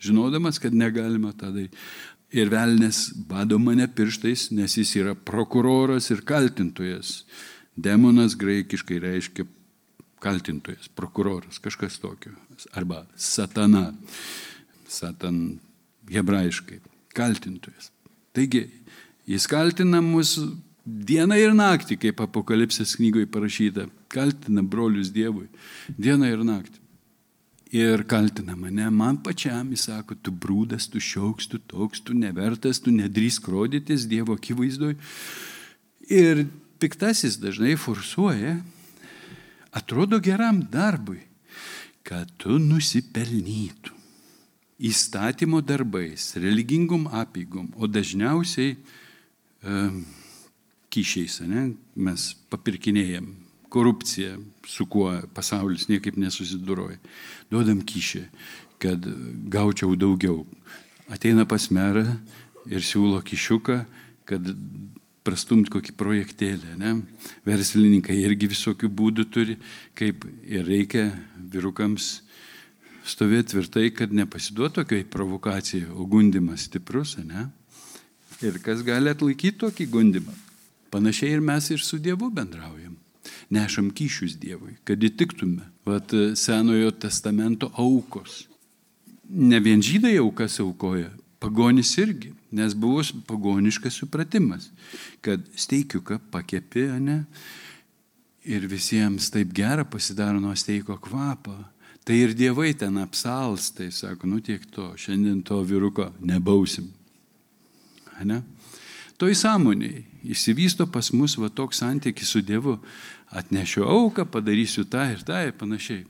Žinodamas, 0.00 0.60
kad 0.62 0.76
negalima 0.76 1.34
tą 1.36 1.50
daryti. 1.52 1.76
Ir 2.36 2.50
velnės 2.52 3.08
bado 3.28 3.56
mane 3.60 3.86
pirštais, 3.88 4.50
nes 4.52 4.74
jis 4.76 4.96
yra 5.00 5.14
prokuroras 5.14 6.10
ir 6.12 6.20
kaltintojas. 6.28 7.22
Demonas 7.78 8.34
graikiškai 8.36 8.98
reiškia 9.00 9.46
kaltintojas, 10.20 10.90
prokuroras, 10.98 11.60
kažkas 11.62 11.96
tokio. 12.02 12.34
Arba 12.76 13.06
satana. 13.16 13.92
Satan 14.88 15.58
hebrajiškai. 16.10 16.80
Kaltintojas. 17.16 17.92
Taigi, 18.36 18.66
jis 19.26 19.46
kaltina 19.48 20.02
mus 20.04 20.36
Dieną 20.88 21.36
ir 21.36 21.52
naktį, 21.52 21.98
kaip 22.00 22.20
apokalipsės 22.24 22.94
knygoje 22.96 23.26
parašyta, 23.28 23.82
kaltina 24.08 24.62
brolius 24.64 25.10
Dievui. 25.12 25.50
Dieną 26.00 26.30
ir 26.32 26.44
naktį. 26.48 26.77
Ir 27.74 28.06
kaltina 28.08 28.56
mane, 28.56 28.86
man 28.90 29.18
pačiam, 29.20 29.68
jis 29.74 29.88
sako, 29.90 30.16
tu 30.16 30.32
brūdas, 30.32 30.86
tu 30.88 31.02
šiauks, 31.04 31.50
tu 31.52 31.58
toks, 31.60 32.00
tu 32.00 32.14
nevertas, 32.16 32.80
tu 32.80 32.94
nedrįsk 32.94 33.50
rodytis 33.52 34.06
Dievo 34.08 34.38
akivaizdoj. 34.38 34.94
Ir 36.08 36.46
piktasis 36.80 37.36
dažnai 37.42 37.74
forsuoja, 37.76 38.56
atrodo 39.76 40.16
geram 40.24 40.62
darbui, 40.72 41.20
kad 42.08 42.30
tu 42.40 42.56
nusipelnytum 42.56 43.98
įstatymo 44.78 45.60
darbais, 45.60 46.30
religingom 46.38 47.08
apygom, 47.20 47.68
o 47.76 47.90
dažniausiai 47.90 48.76
um, 49.66 50.04
kyšiais, 50.88 51.40
ne? 51.50 51.72
mes 51.98 52.30
papirkinėjom 52.48 53.28
korupciją, 53.72 54.38
su 54.66 54.86
kuo 54.90 55.12
pasaulis 55.34 55.88
niekaip 55.90 56.18
nesusiduroja. 56.20 56.98
Duodam 57.50 57.82
kyšį, 57.84 58.24
kad 58.82 59.06
gaučiau 59.52 59.96
daugiau. 59.98 60.44
Ateina 61.08 61.46
pas 61.48 61.70
merą 61.72 62.04
ir 62.68 62.84
siūlo 62.84 63.20
kišiuką, 63.24 63.78
kad 64.28 64.52
prastumt 65.24 65.68
kokį 65.72 65.94
projektėlį. 65.98 66.76
Ne? 66.80 66.94
Verslininkai 67.48 68.16
irgi 68.22 68.48
visokių 68.52 68.90
būdų 69.00 69.28
turi, 69.32 69.58
kaip 69.98 70.24
ir 70.44 70.66
reikia 70.68 71.10
vyrukams 71.52 72.18
stovėti 73.08 73.54
tvirtai, 73.54 73.88
kad 73.96 74.12
nepasiduotų 74.12 74.82
tokiai 74.82 75.06
provokacijai, 75.08 75.88
o 75.96 76.04
gundimas 76.08 76.66
stiprus, 76.68 77.16
ne? 77.24 77.48
Ir 78.44 78.60
kas 78.62 78.84
gali 78.86 79.10
atlaikyti 79.10 79.58
tokį 79.64 79.88
gundimą? 79.90 80.34
Panašiai 80.92 81.34
ir 81.36 81.44
mes 81.44 81.70
ir 81.72 81.80
su 81.82 81.98
Dievu 81.98 82.28
bendraujam. 82.30 82.97
Nešam 83.50 83.90
kyšius 83.94 84.36
Dievui, 84.40 84.76
kad 84.84 85.02
įtiktume. 85.02 85.64
Vat 85.88 86.12
Senojo 86.36 86.90
testamento 87.00 87.70
aukos. 87.76 88.46
Ne 89.28 89.60
vien 89.60 89.82
žydai 89.84 90.16
aukas 90.20 90.58
aukoja, 90.60 91.10
pagonis 91.40 91.92
irgi, 92.00 92.32
nes 92.52 92.74
buvo 92.74 93.02
pagoniškas 93.28 94.00
supratimas, 94.00 94.70
kad 95.20 95.44
steikiuką 95.56 96.20
pakepi, 96.32 96.86
ne? 97.04 97.22
Ir 98.48 98.64
visiems 98.68 99.28
taip 99.32 99.50
gera 99.52 99.84
pasidaro 99.84 100.40
nuo 100.40 100.54
steiko 100.56 100.96
kvapo. 100.96 101.56
Tai 102.08 102.16
ir 102.16 102.32
dievai 102.32 102.70
ten 102.72 102.96
apsals, 103.02 103.68
tai 103.76 103.90
sako, 103.92 104.30
nu 104.30 104.40
tiek 104.40 104.62
to, 104.72 104.94
šiandien 104.96 105.42
to 105.44 105.58
vyruko 105.60 106.06
nebausim. 106.24 106.86
Ne? 108.24 108.40
Toj 109.20 109.34
sąmoniai 109.36 110.06
įsivysto 110.32 110.86
pas 110.88 111.10
mus 111.12 111.36
va 111.36 111.50
toks 111.50 111.82
santykis 111.82 112.32
su 112.32 112.40
Dievu. 112.40 112.78
Atnešiu 113.30 113.84
auką, 113.84 114.24
padarysiu 114.24 114.86
tą 114.88 115.04
ir 115.12 115.24
tą 115.26 115.42
ir 115.44 115.52
panašiai. 115.52 116.06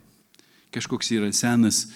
Kažkoks 0.71 1.11
yra 1.17 1.33
senas 1.33 1.89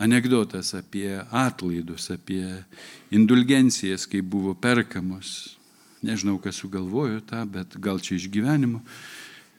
anegdotas 0.00 0.72
apie 0.74 1.20
atlaidus, 1.30 2.08
apie 2.10 2.64
indulgencijas, 3.12 4.06
kai 4.08 4.22
buvo 4.22 4.54
perkamos. 4.54 5.58
Nežinau, 6.02 6.38
kas 6.42 6.58
sugalvojo 6.58 7.20
tą, 7.26 7.44
bet 7.46 7.76
gal 7.78 8.00
čia 8.02 8.16
iš 8.16 8.30
gyvenimo. 8.32 8.80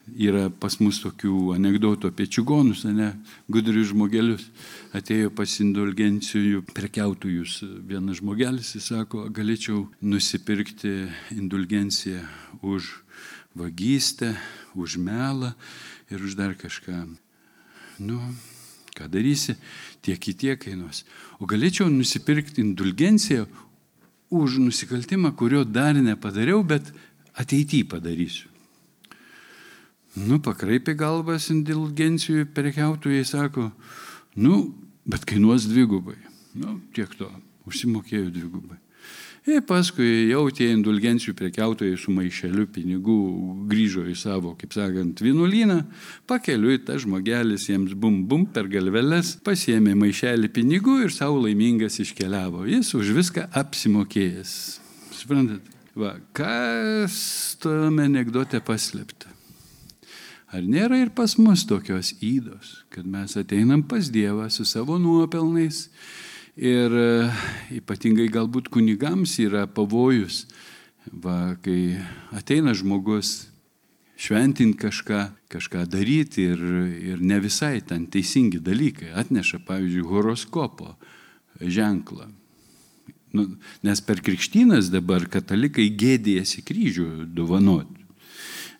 Yra 0.04 0.50
pas 0.50 0.74
mus 0.84 0.98
tokių 1.00 1.54
anegdotų 1.54 2.10
apie 2.10 2.26
čigonus, 2.28 2.82
ne, 2.84 3.14
gudrius 3.48 3.94
žmogelius. 3.94 4.44
Atėjo 4.92 5.30
pas 5.32 5.54
indulgencijų 5.64 6.66
prekiautojus 6.74 7.62
vienas 7.88 8.20
žmogelis, 8.20 8.74
jis 8.76 8.90
sako, 8.92 9.30
galėčiau 9.32 9.86
nusipirkti 10.04 11.06
indulgenciją 11.38 12.20
už 12.60 12.90
vagystę, 13.54 14.34
už 14.74 14.98
melą 14.98 15.54
ir 16.10 16.18
už 16.22 16.34
dar 16.34 16.54
kažką. 16.58 17.16
Nu, 17.98 18.18
ką 18.94 19.06
darysi, 19.08 19.54
tiek 20.02 20.18
į 20.18 20.34
tiek 20.34 20.58
kainuos. 20.58 21.04
O 21.38 21.46
galėčiau 21.46 21.86
nusipirkti 21.90 22.62
indulgenciją 22.62 23.46
už 24.34 24.58
nusikaltimą, 24.58 25.34
kurio 25.38 25.64
dar 25.64 25.94
nepadariau, 25.94 26.62
bet 26.66 26.90
ateityje 27.34 27.86
padarysiu. 27.86 28.50
Nu, 30.14 30.38
pakraipė 30.38 30.94
galvas 30.94 31.48
indulgencijų 31.50 32.46
prekiautojai, 32.54 33.24
sako, 33.26 33.72
nu, 34.38 34.70
bet 35.06 35.26
kainuos 35.26 35.66
dvigubai. 35.66 36.18
Nu, 36.54 36.78
tiek 36.94 37.10
to, 37.18 37.30
užsimokėjo 37.66 38.30
dvigubai. 38.30 38.78
Ir 39.44 39.60
paskui 39.68 40.30
jau 40.30 40.46
tie 40.56 40.70
indulgencijų 40.72 41.34
prekiautojai 41.36 41.98
su 42.00 42.12
maišeliu 42.16 42.64
pinigų 42.72 43.16
grįžo 43.68 44.06
į 44.08 44.14
savo, 44.16 44.54
kaip 44.56 44.72
sakant, 44.72 45.20
vienuolyną, 45.20 45.82
pakeliui 46.24 46.78
tas 46.80 47.02
žmogelis 47.04 47.66
jiems 47.68 47.92
bum 47.92 48.22
bum 48.24 48.46
per 48.48 48.70
galveles, 48.72 49.34
pasiemė 49.44 49.92
maišelį 50.00 50.48
pinigų 50.48 50.96
ir 51.04 51.12
savo 51.12 51.42
laimingas 51.44 52.00
iškeliavo. 52.00 52.64
Jis 52.72 52.94
už 52.96 53.12
viską 53.20 53.44
apsimokėjęs. 53.60 54.56
Suprantat? 55.12 55.68
Va, 55.92 56.16
kas 56.32 57.14
tame 57.60 58.08
anegdote 58.08 58.64
paslėpta? 58.64 59.28
Ar 60.54 60.64
nėra 60.64 61.02
ir 61.02 61.12
pas 61.12 61.36
mus 61.36 61.66
tokios 61.68 62.14
įdos, 62.24 62.78
kad 62.88 63.04
mes 63.04 63.36
ateinam 63.36 63.84
pas 63.84 64.08
Dievą 64.08 64.48
su 64.48 64.64
savo 64.64 64.96
nuopelnais 65.02 65.90
ir 66.56 66.94
e, 66.94 67.08
ypatingai 67.80 68.28
galbūt 68.32 68.70
kunigams 68.72 69.38
yra 69.42 69.66
pavojus, 69.66 70.44
va, 71.10 71.56
kai 71.64 71.96
ateina 72.34 72.74
žmogus 72.76 73.48
šventinti 74.20 74.78
kažką, 74.78 75.24
kažką 75.50 75.84
daryti 75.90 76.46
ir, 76.52 76.62
ir 77.14 77.24
ne 77.24 77.40
visai 77.42 77.80
ten 77.82 78.06
teisingi 78.06 78.62
dalykai, 78.62 79.10
atneša, 79.18 79.64
pavyzdžiui, 79.66 80.06
horoskopo 80.06 80.94
ženklą. 81.60 82.30
Nu, 83.34 83.48
nes 83.82 84.00
per 84.06 84.22
krikštynas 84.22 84.92
dabar 84.94 85.26
katalikai 85.26 85.88
gėdėjasi 85.90 86.62
kryžių 86.62 87.08
dovanoti 87.34 88.03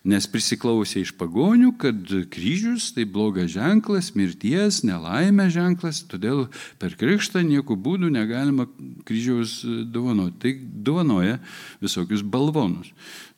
nes 0.05 0.27
prisiklausė 0.29 1.01
iš 1.01 1.13
pagonių, 1.17 1.71
kad 1.81 2.13
kryžius 2.31 2.91
tai 2.95 3.07
blogas 3.09 3.49
ženklas, 3.55 4.11
mirties, 4.17 4.83
nelaimė 4.85 5.47
ženklas, 5.53 6.03
todėl 6.09 6.45
per 6.81 6.93
krikštą 6.99 7.41
nieku 7.45 7.77
būdų 7.77 8.11
negalima 8.13 8.67
kryžiaus 9.07 9.59
dovanoti. 9.91 10.37
Tai 10.45 10.51
dovanoja 10.85 11.39
visokius 11.81 12.21
balvonus. 12.21 12.91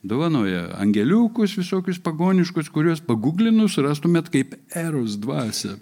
Dovanoja 0.07 0.67
angeliukus 0.77 1.55
visokius 1.57 2.01
pagoniškus, 2.03 2.71
kuriuos 2.73 3.03
paguglinus 3.05 3.79
rastumėt 3.81 4.31
kaip 4.33 4.57
eros 4.75 5.15
dvasia 5.23 5.77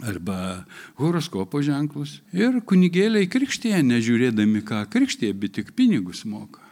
arba 0.00 0.64
horoskopo 0.96 1.60
ženklus. 1.64 2.20
Ir 2.32 2.62
kunigėliai 2.64 3.28
krikštėje, 3.28 3.82
nežiūrėdami 3.84 4.64
ką 4.64 4.84
krikštėje, 4.92 5.36
bet 5.36 5.58
tik 5.58 5.74
pinigus 5.76 6.24
moka. 6.24 6.69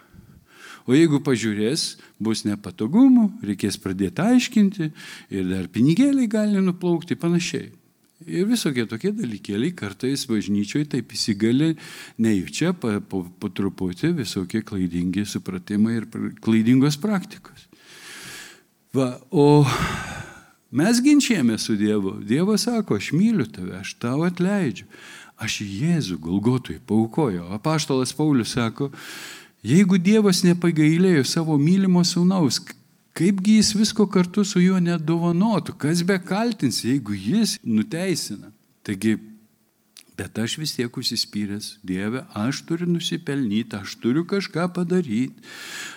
O 0.89 0.95
jeigu 0.97 1.19
pažiūrės, 1.21 1.99
bus 2.17 2.41
nepatogumų, 2.47 3.27
reikės 3.45 3.77
pradėti 3.77 4.23
aiškinti 4.25 4.87
ir 5.29 5.43
dar 5.45 5.67
pinigėliai 5.69 6.25
gali 6.31 6.63
nuplaukti 6.65 7.13
panašiai. 7.19 7.67
Ir 8.25 8.49
visokie 8.49 8.83
tokie 8.89 9.13
dalykėliai 9.15 9.71
kartais 9.77 10.25
bažnyčioje 10.27 10.89
taip 10.95 11.13
įsigali, 11.15 11.75
nejučia 12.19 12.73
po, 12.73 12.97
po, 13.05 13.21
po 13.39 13.51
truputį 13.53 14.11
visokie 14.17 14.59
klaidingi 14.65 15.23
supratimai 15.29 15.99
ir 16.01 16.09
klaidingos 16.43 16.97
praktikos. 16.99 17.69
Va, 18.97 19.13
o 19.29 19.61
mes 20.73 20.99
ginčiame 21.05 21.55
su 21.61 21.77
Dievu. 21.77 22.17
Dievas 22.25 22.65
sako, 22.65 22.97
aš 22.97 23.13
myliu 23.13 23.45
tave, 23.45 23.77
aš 23.77 23.93
tau 24.01 24.25
atleidžiu. 24.25 24.89
Aš 25.39 25.61
Jėzų 25.63 26.17
Golgotui 26.19 26.81
paukoju. 26.83 27.45
Apaštalas 27.55 28.11
Paulius 28.17 28.57
sako, 28.57 28.89
jeigu 29.65 29.99
Dievas 30.01 30.43
nepagailėjo 30.45 31.23
savo 31.27 31.57
mylimo 31.59 32.03
sūnaus, 32.05 32.61
kaipgi 33.17 33.59
jis 33.59 33.73
visko 33.75 34.07
kartu 34.11 34.45
su 34.47 34.61
juo 34.63 34.79
nedovanotų, 34.83 35.75
kas 35.79 36.03
be 36.03 36.19
kaltins, 36.23 36.83
jeigu 36.85 37.17
jis 37.17 37.57
nuteisina. 37.63 38.53
Taigi 38.87 39.17
Bet 40.19 40.35
aš 40.35 40.57
vis 40.59 40.73
tiek 40.75 40.97
užsispyręs, 40.99 41.77
Dieve, 41.85 42.25
aš 42.35 42.59
turiu 42.67 42.89
nusipelnyti, 42.91 43.77
aš 43.77 43.93
turiu 44.03 44.25
kažką 44.27 44.65
padaryti, 44.75 45.45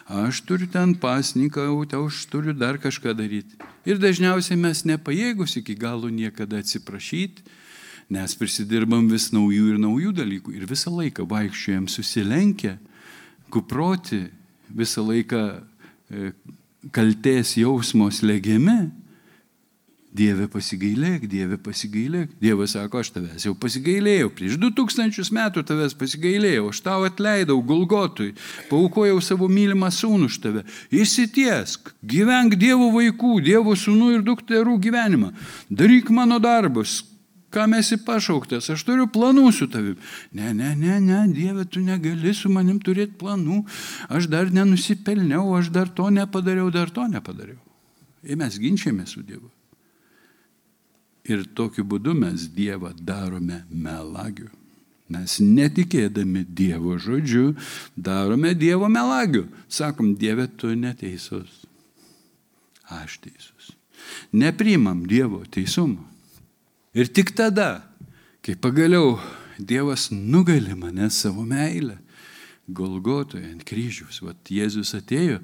aš 0.07 0.45
turiu 0.47 0.69
ten 0.71 0.93
pasnikauti, 0.95 1.99
aš 1.99 2.21
turiu 2.31 2.55
dar 2.55 2.79
kažką 2.79 3.17
daryti. 3.19 3.59
Ir 3.83 3.99
dažniausiai 3.99 4.61
mes 4.63 4.85
nepajėgus 4.87 5.57
iki 5.59 5.75
galo 5.75 6.07
niekada 6.07 6.61
atsiprašyti, 6.63 7.43
nes 8.15 8.37
prisidirbam 8.39 9.11
vis 9.11 9.33
naujų 9.35 9.73
ir 9.73 9.83
naujų 9.83 10.15
dalykų 10.21 10.55
ir 10.55 10.71
visą 10.71 10.95
laiką 10.95 11.27
vaikščiojam 11.27 11.91
susilenkę, 11.91 12.77
kuproti, 13.53 14.25
visą 14.73 15.05
laiką 15.07 15.43
e, 15.53 16.33
kalties 16.95 17.57
jausmos 17.61 18.23
legiami 18.25 18.81
Dieve 20.13 20.45
pasigailėk, 20.53 21.23
Dieve 21.25 21.57
pasigailėk. 21.57 22.35
Dievas 22.43 22.75
sako, 22.77 23.01
aš 23.01 23.15
tavęs 23.15 23.47
jau 23.47 23.55
pasigailėjau, 23.57 24.29
prieš 24.37 24.59
du 24.61 24.69
tūkstančius 24.77 25.31
metų 25.33 25.63
tavęs 25.65 25.97
pasigailėjau, 25.97 26.67
aš 26.69 26.83
tau 26.85 27.07
atleidau 27.09 27.57
Gulgotui, 27.65 28.35
paukojau 28.69 29.23
savo 29.25 29.49
mylimą 29.49 29.89
sūnų 29.89 30.29
už 30.29 30.37
tave. 30.45 30.67
Įsitiesk, 30.93 31.95
gyvenk 32.05 32.59
Dievo 32.61 32.91
vaikų, 32.93 33.39
Dievo 33.47 33.73
sūnų 33.73 34.11
ir 34.19 34.27
dukterų 34.27 34.77
gyvenimą. 34.85 35.33
Daryk 35.73 36.13
mano 36.13 36.37
darbus, 36.45 36.99
kam 37.53 37.75
esi 37.77 37.99
pašauktas, 38.05 38.71
aš 38.73 38.85
turiu 38.89 39.07
planų 39.13 39.47
su 39.55 39.69
tavim. 39.71 39.99
Ne, 40.33 40.53
ne, 40.57 40.73
ne, 40.77 40.99
ne, 41.01 41.23
Dieve, 41.33 41.67
tu 41.69 41.83
negali 41.85 42.33
su 42.35 42.51
manim 42.53 42.81
turėti 42.81 43.19
planų, 43.21 43.63
aš 44.09 44.31
dar 44.33 44.53
nenusipelniau, 44.53 45.45
aš 45.59 45.71
dar 45.75 45.93
to 45.93 46.09
nepadariau, 46.11 46.71
dar 46.75 46.91
to 46.91 47.07
nepadariau. 47.11 47.61
Ir 48.23 48.39
mes 48.39 48.59
ginčiame 48.59 49.07
su 49.07 49.23
Dievu. 49.27 49.51
Ir 51.29 51.45
tokiu 51.55 51.85
būdu 51.87 52.15
mes 52.19 52.49
Dievą 52.51 52.93
darome 52.99 53.63
melagiu. 53.71 54.49
Mes 55.13 55.37
netikėdami 55.43 56.47
Dievo 56.49 56.97
žodžiu 56.99 57.53
darome 57.97 58.55
Dievo 58.59 58.89
melagiu. 58.89 59.45
Sakom, 59.69 60.15
Dieve, 60.17 60.49
tu 60.49 60.73
neteisus. 60.79 61.63
Aš 62.89 63.19
teisus. 63.25 63.75
Neprimam 64.33 65.05
Dievo 65.07 65.45
teisumo. 65.51 66.09
Ir 66.93 67.09
tik 67.09 67.33
tada, 67.33 67.81
kai 68.45 68.55
pagaliau 68.55 69.17
Dievas 69.59 70.11
nugali 70.11 70.75
mane 70.75 71.11
savo 71.11 71.45
meilę, 71.49 71.97
Golgotoje 72.69 73.49
ant 73.49 73.65
kryžiaus, 73.65 74.21
va 74.23 74.35
Jėzus 74.49 74.93
atėjo 74.97 75.39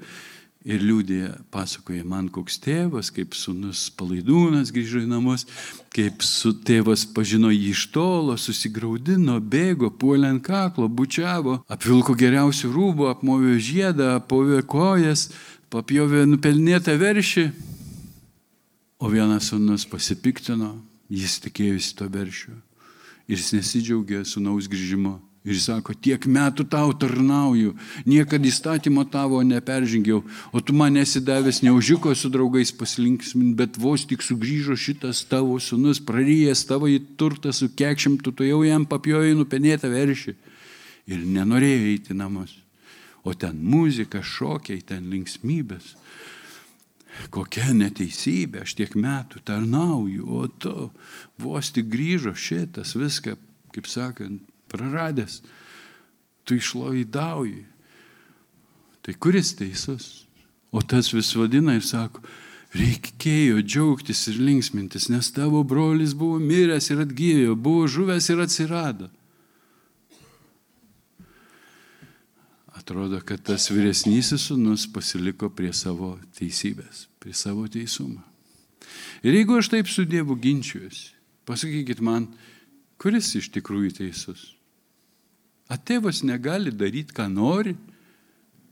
ir 0.69 0.83
liūdė, 0.83 1.29
pasakoja 1.53 2.03
man 2.07 2.27
koks 2.31 2.59
tėvas, 2.61 3.09
kaip 3.15 3.33
sunus 3.37 3.87
palaidūnas 3.97 4.73
grįžo 4.75 5.01
į 5.01 5.07
namus, 5.09 5.45
kaip 5.93 6.23
su 6.25 6.51
tėvas 6.53 7.05
pažino 7.15 7.51
jį 7.53 7.71
iš 7.71 7.85
tolo, 7.95 8.35
susigaudino, 8.37 9.39
bėgo, 9.39 9.89
puolė 9.89 10.33
ant 10.33 10.43
kaklo, 10.45 10.89
bučiavo, 10.91 11.61
apvilko 11.71 12.15
geriausių 12.19 12.73
rūbų, 12.75 13.09
apmovė 13.13 13.55
žiedą, 13.57 14.13
apmovė 14.19 14.61
kojas, 14.67 15.29
papjovė 15.73 16.27
nupelnėtą 16.29 16.97
veršį, 16.99 17.49
o 18.99 19.09
vienas 19.09 19.49
sunus 19.53 19.87
pasipiktino, 19.87 20.75
jis 21.09 21.39
tikėjusi 21.45 21.95
to 21.99 22.09
veršiu 22.11 22.55
ir 23.29 23.37
jis 23.37 23.53
nesidžiaugė 23.53 24.23
sunaus 24.25 24.69
grįžimu. 24.69 25.19
Ir 25.47 25.55
jis 25.55 25.69
sako, 25.69 25.93
tiek 25.95 26.25
metų 26.27 26.65
tau 26.67 26.91
tarnauju, 26.99 27.71
niekada 28.03 28.49
įstatymo 28.49 29.05
tavo 29.07 29.39
neperžengiau, 29.47 30.19
o 30.51 30.59
tu 30.59 30.75
man 30.75 30.99
esi 30.99 31.21
davęs 31.23 31.61
neužiko 31.63 32.11
su 32.11 32.27
draugais 32.29 32.73
pasilinksmin, 32.75 33.53
bet 33.55 33.79
vos 33.79 34.03
tik 34.09 34.25
sugrįžo 34.25 34.75
šitas 34.75 35.23
tavo 35.31 35.55
sunus, 35.63 36.01
prarijęs 36.03 36.65
tavo 36.67 36.91
į 36.91 36.99
turtą 37.17 37.53
su 37.55 37.69
kekšimtu, 37.71 38.35
tu 38.35 38.49
jau 38.49 38.59
jam 38.67 38.83
papjojai 38.83 39.37
nupenėtą 39.39 39.87
veršį. 39.93 40.35
Ir 41.09 41.23
nenorėjo 41.23 41.87
eiti 41.93 42.17
namus. 42.17 42.51
O 43.23 43.31
ten 43.31 43.55
muzika, 43.63 44.19
šokiai, 44.19 44.83
ten 44.83 45.07
linksmybės. 45.07 45.95
Kokia 47.27 47.73
neteisybė, 47.75 48.63
aš 48.63 48.75
tiek 48.79 48.95
metų 48.95 49.41
tarnauju, 49.45 50.23
o 50.25 50.47
tu 50.47 50.89
vos 51.41 51.71
tik 51.75 51.89
grįžo 51.91 52.31
šitas 52.31 52.95
viską, 52.95 53.35
kaip 53.75 53.89
sakant, 53.91 54.41
praradęs, 54.71 55.41
tu 56.47 56.55
išlaidauji. 56.57 57.65
Tai 59.03 59.15
kuris 59.19 59.53
teisus? 59.59 60.09
O 60.71 60.81
tas 60.85 61.11
vis 61.13 61.33
vadina 61.35 61.75
ir 61.75 61.85
sako, 61.85 62.21
reikėjo 62.77 63.63
džiaugtis 63.65 64.27
ir 64.29 64.41
linksmintis, 64.45 65.09
nes 65.09 65.31
tavo 65.33 65.63
brolis 65.65 66.13
buvo 66.17 66.37
miręs 66.41 66.91
ir 66.93 67.01
atgyvėjo, 67.05 67.55
buvo 67.57 67.87
žuvęs 67.89 68.29
ir 68.29 68.43
atsirado. 68.45 69.09
Atrodo, 72.79 73.19
kad 73.25 73.41
tas 73.43 73.67
vyresnysis 73.71 74.45
sunus 74.47 74.85
pasiliko 74.87 75.49
prie 75.51 75.73
savo 75.75 76.13
teisybės, 76.37 77.09
prie 77.19 77.33
savo 77.35 77.65
teisumo. 77.67 78.21
Ir 79.19 79.35
jeigu 79.35 79.57
aš 79.59 79.67
taip 79.73 79.89
su 79.91 80.05
Dievu 80.07 80.37
ginčiuosi, 80.39 81.09
pasakykit 81.49 81.99
man, 81.99 82.29
kuris 83.01 83.33
iš 83.35 83.49
tikrųjų 83.51 83.97
teisus? 83.97 84.45
A 85.67 85.75
tėvas 85.75 86.23
negali 86.23 86.71
daryti, 86.71 87.13
ką 87.17 87.27
nori, 87.29 87.75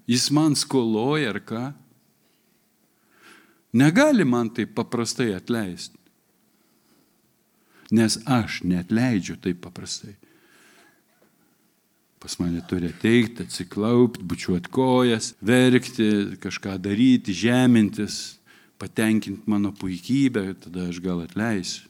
jis 0.08 0.30
man 0.32 0.56
skoloja 0.56 1.34
ar 1.34 1.42
ką. 1.44 1.66
Negali 3.76 4.24
man 4.24 4.54
taip 4.56 4.72
paprastai 4.78 5.34
atleisti. 5.36 6.00
Nes 7.92 8.18
aš 8.24 8.64
netleidžiu 8.64 9.36
taip 9.44 9.60
paprastai. 9.68 10.16
Pas 12.20 12.34
mane 12.42 12.64
turi 12.68 12.90
ateiti, 12.90 13.44
atsiklaupti, 13.46 14.26
bučiuoti 14.26 14.72
kojas, 14.74 15.34
verkti, 15.42 16.38
kažką 16.42 16.78
daryti, 16.82 17.34
žemintis, 17.34 18.38
patenkinti 18.78 19.46
mano 19.46 19.72
puikybę, 19.72 20.56
tada 20.64 20.88
aš 20.90 21.02
gal 21.02 21.22
atleisiu. 21.26 21.86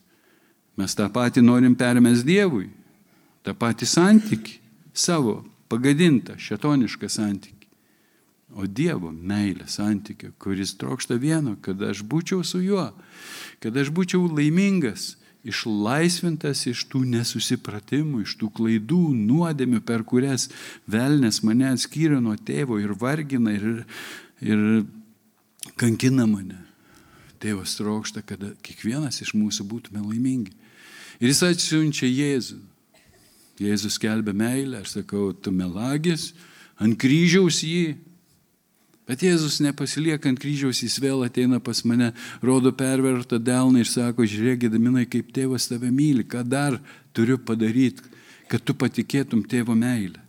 Mes 0.78 0.94
tą 0.94 1.08
patį 1.10 1.42
norim 1.42 1.74
permės 1.76 2.22
Dievui, 2.28 2.68
tą 3.42 3.56
patį 3.58 3.88
santyki 3.90 4.60
savo 4.94 5.40
pagadintą 5.72 6.38
šetonišką 6.38 7.10
santykį. 7.10 7.56
O 8.58 8.66
Dievo 8.66 9.12
meilė 9.12 9.68
santykio, 9.68 10.32
kuris 10.40 10.76
trokšta 10.80 11.18
vieno, 11.20 11.58
kad 11.62 11.82
aš 11.84 12.04
būčiau 12.08 12.46
su 12.48 12.62
juo, 12.64 12.88
kad 13.60 13.76
aš 13.76 13.92
būčiau 13.92 14.30
laimingas, 14.32 15.16
išlaisvintas 15.48 16.66
iš 16.70 16.86
tų 16.92 17.04
nesusipratimų, 17.12 18.24
iš 18.26 18.38
tų 18.40 18.50
klaidų, 18.58 19.02
nuodėmių, 19.16 19.82
per 19.86 20.04
kurias 20.08 20.48
velnės 20.90 21.42
mane 21.46 21.70
atskyrė 21.72 22.22
nuo 22.24 22.36
tėvo 22.36 22.80
ir 22.82 22.96
vargina 22.98 23.54
ir, 23.56 23.84
ir 24.42 24.64
kankina 25.80 26.28
mane. 26.30 26.64
Tėvas 27.38 27.76
trokšta, 27.78 28.24
kad 28.26 28.42
kiekvienas 28.66 29.22
iš 29.22 29.36
mūsų 29.38 29.68
būtume 29.70 30.02
laimingi. 30.02 30.56
Ir 31.22 31.30
jis 31.30 31.44
atsiunčia 31.46 32.10
Jėzų, 32.10 32.58
Jėzus 33.62 33.98
kelbė 33.98 34.36
meilę, 34.38 34.84
aš 34.84 35.00
sakau, 35.00 35.32
tu 35.34 35.52
melagis, 35.54 36.32
ant 36.82 36.98
kryžiaus 37.02 37.64
jį. 37.66 37.98
Bet 39.08 39.24
Jėzus 39.24 39.62
nepasilieka 39.64 40.28
ant 40.28 40.40
kryžiaus, 40.42 40.82
jis 40.84 40.98
vėl 41.00 41.24
ateina 41.24 41.62
pas 41.64 41.80
mane, 41.88 42.10
rodo 42.44 42.74
pervertą 42.76 43.40
delną 43.40 43.80
ir 43.80 43.88
sako, 43.88 44.26
žiūrėk, 44.28 44.66
Gedaminai, 44.66 45.06
kaip 45.08 45.30
tėvas 45.36 45.70
tave 45.72 45.92
myli, 45.96 46.26
ką 46.28 46.44
dar 46.44 46.76
turiu 47.16 47.38
padaryti, 47.40 48.04
kad 48.52 48.64
tu 48.68 48.76
patikėtum 48.76 49.46
tėvo 49.48 49.76
meilę. 49.80 50.20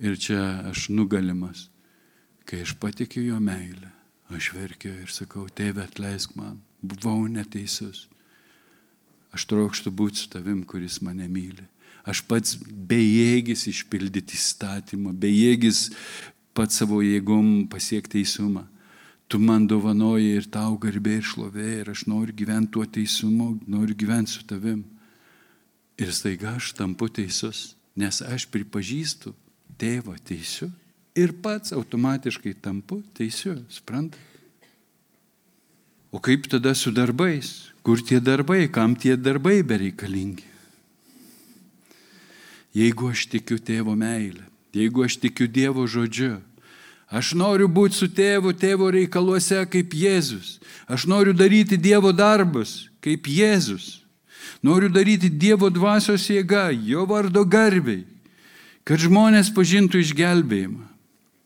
Ir 0.00 0.16
čia 0.16 0.40
aš 0.70 0.88
nugalimas, 0.88 1.66
kai 2.48 2.62
aš 2.64 2.72
patikiu 2.80 3.26
jo 3.26 3.40
meilę, 3.44 3.92
aš 4.32 4.54
verkiu 4.56 4.94
ir 5.04 5.12
sakau, 5.12 5.44
tėve 5.52 5.84
atleisk 5.84 6.32
man, 6.38 6.62
buvau 6.80 7.26
neteisus. 7.28 8.06
Aš 9.32 9.46
trokštų 9.48 9.92
būti 9.96 10.24
su 10.24 10.32
tavim, 10.32 10.64
kuris 10.68 10.98
mane 11.04 11.28
myli. 11.28 11.64
Aš 12.08 12.24
pats 12.26 12.56
bejėgis 12.58 13.68
išpildyti 13.70 14.34
įstatymą, 14.34 15.12
bejėgis 15.14 15.90
pats 16.54 16.80
savo 16.82 17.00
jėgom 17.04 17.68
pasiekti 17.72 18.20
teisumą. 18.20 18.66
Tu 19.28 19.38
man 19.40 19.64
dovanoji 19.66 20.34
ir 20.36 20.48
tau 20.52 20.76
garbė 20.76 21.18
ir 21.20 21.24
šlovė 21.24 21.68
ir 21.80 21.92
aš 21.94 22.04
noriu 22.10 22.34
gyventi 22.36 22.74
tuo 22.74 22.84
teisumu, 22.84 23.54
noriu 23.66 23.96
gyventi 23.96 24.34
su 24.34 24.44
tavim. 24.44 24.82
Ir 25.96 26.12
staiga 26.12 26.56
aš 26.58 26.74
tampu 26.76 27.08
teisus, 27.08 27.72
nes 27.96 28.20
aš 28.20 28.44
pripažįstu 28.52 29.32
tėvo 29.80 30.16
teisiu 30.20 30.68
ir 31.16 31.32
pats 31.44 31.72
automatiškai 31.72 32.54
tampu 32.60 33.00
teisiu, 33.16 33.56
suprantate? 33.72 34.20
O 36.12 36.20
kaip 36.20 36.44
tada 36.52 36.74
su 36.76 36.92
darbais? 36.92 37.72
Kur 37.82 38.04
tie 38.04 38.20
darbai, 38.20 38.68
kam 38.68 38.92
tie 38.94 39.16
darbai 39.16 39.62
bereikalingi? 39.64 40.44
Jeigu 42.76 43.08
aš 43.12 43.24
tikiu 43.32 43.56
tėvo 43.56 43.96
meilę, 43.96 44.44
jeigu 44.72 45.04
aš 45.04 45.18
tikiu 45.20 45.48
Dievo 45.48 45.86
žodžiu, 45.86 46.40
aš 47.12 47.34
noriu 47.36 47.68
būti 47.68 47.98
su 47.98 48.08
tėvu 48.08 48.54
tėvo 48.56 48.90
reikaluose 48.92 49.64
kaip 49.68 49.92
Jėzus, 49.94 50.58
aš 50.88 51.06
noriu 51.06 51.36
daryti 51.36 51.76
Dievo 51.76 52.12
darbus 52.12 52.88
kaip 53.04 53.28
Jėzus, 53.28 54.02
noriu 54.62 54.88
daryti 54.88 55.28
Dievo 55.28 55.70
dvasios 55.70 56.24
jėga, 56.30 56.70
jo 56.72 57.04
vardo 57.06 57.44
garbiai, 57.44 58.04
kad 58.84 58.98
žmonės 58.98 59.52
pažintų 59.54 60.02
išgelbėjimą. 60.02 60.88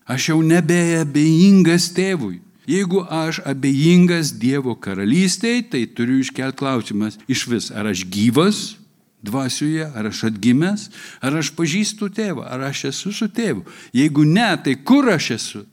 Aš 0.07 0.31
jau 0.31 0.39
nebeabejingas 0.47 1.91
tėvui. 1.97 2.39
Jeigu 2.66 3.03
aš 3.11 3.41
abejingas 3.47 4.33
Dievo 4.39 4.74
karalystėje, 4.79 5.66
tai 5.70 5.83
turiu 5.87 6.20
iškelti 6.22 6.59
klausimas 6.59 7.18
iš 7.31 7.47
vis, 7.51 7.70
ar 7.70 7.91
aš 7.91 8.05
gyvas 8.11 8.77
dvasioje, 9.23 9.87
ar 9.95 10.09
aš 10.11 10.27
atgimęs, 10.31 10.89
ar 11.25 11.39
aš 11.41 11.53
pažįstu 11.57 12.11
tėvą, 12.12 12.47
ar 12.47 12.69
aš 12.69 12.87
esu 12.93 13.12
su 13.14 13.29
tėvu. 13.29 13.64
Jeigu 13.97 14.27
ne, 14.29 14.51
tai 14.62 14.77
kur 14.77 15.09
aš 15.12 15.31
esu? 15.37 15.64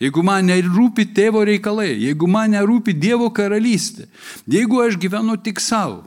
Jeigu 0.00 0.20
man 0.26 0.44
nerūpi 0.44 1.06
tėvo 1.16 1.40
reikalai, 1.48 1.94
jeigu 1.96 2.28
man 2.28 2.52
nerūpi 2.52 2.92
Dievo 3.00 3.30
karalystė, 3.32 4.10
jeigu 4.44 4.82
aš 4.84 4.98
gyvenu 5.00 5.38
tik 5.40 5.62
savo. 5.62 6.04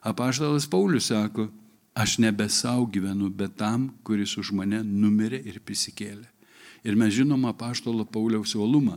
Apaštalas 0.00 0.64
Paulius 0.64 1.10
sako, 1.10 1.50
aš 1.92 2.16
nebe 2.24 2.48
savo 2.48 2.86
gyvenu, 2.88 3.28
bet 3.28 3.58
tam, 3.60 3.90
kuris 4.02 4.32
už 4.40 4.54
mane 4.56 4.80
numirė 4.80 5.42
ir 5.44 5.60
prisikėlė. 5.60 6.24
Ir 6.88 6.96
mes 6.96 7.12
žinom 7.12 7.44
apaštalo 7.50 8.06
Pauliaus 8.08 8.54
uolumą 8.56 8.96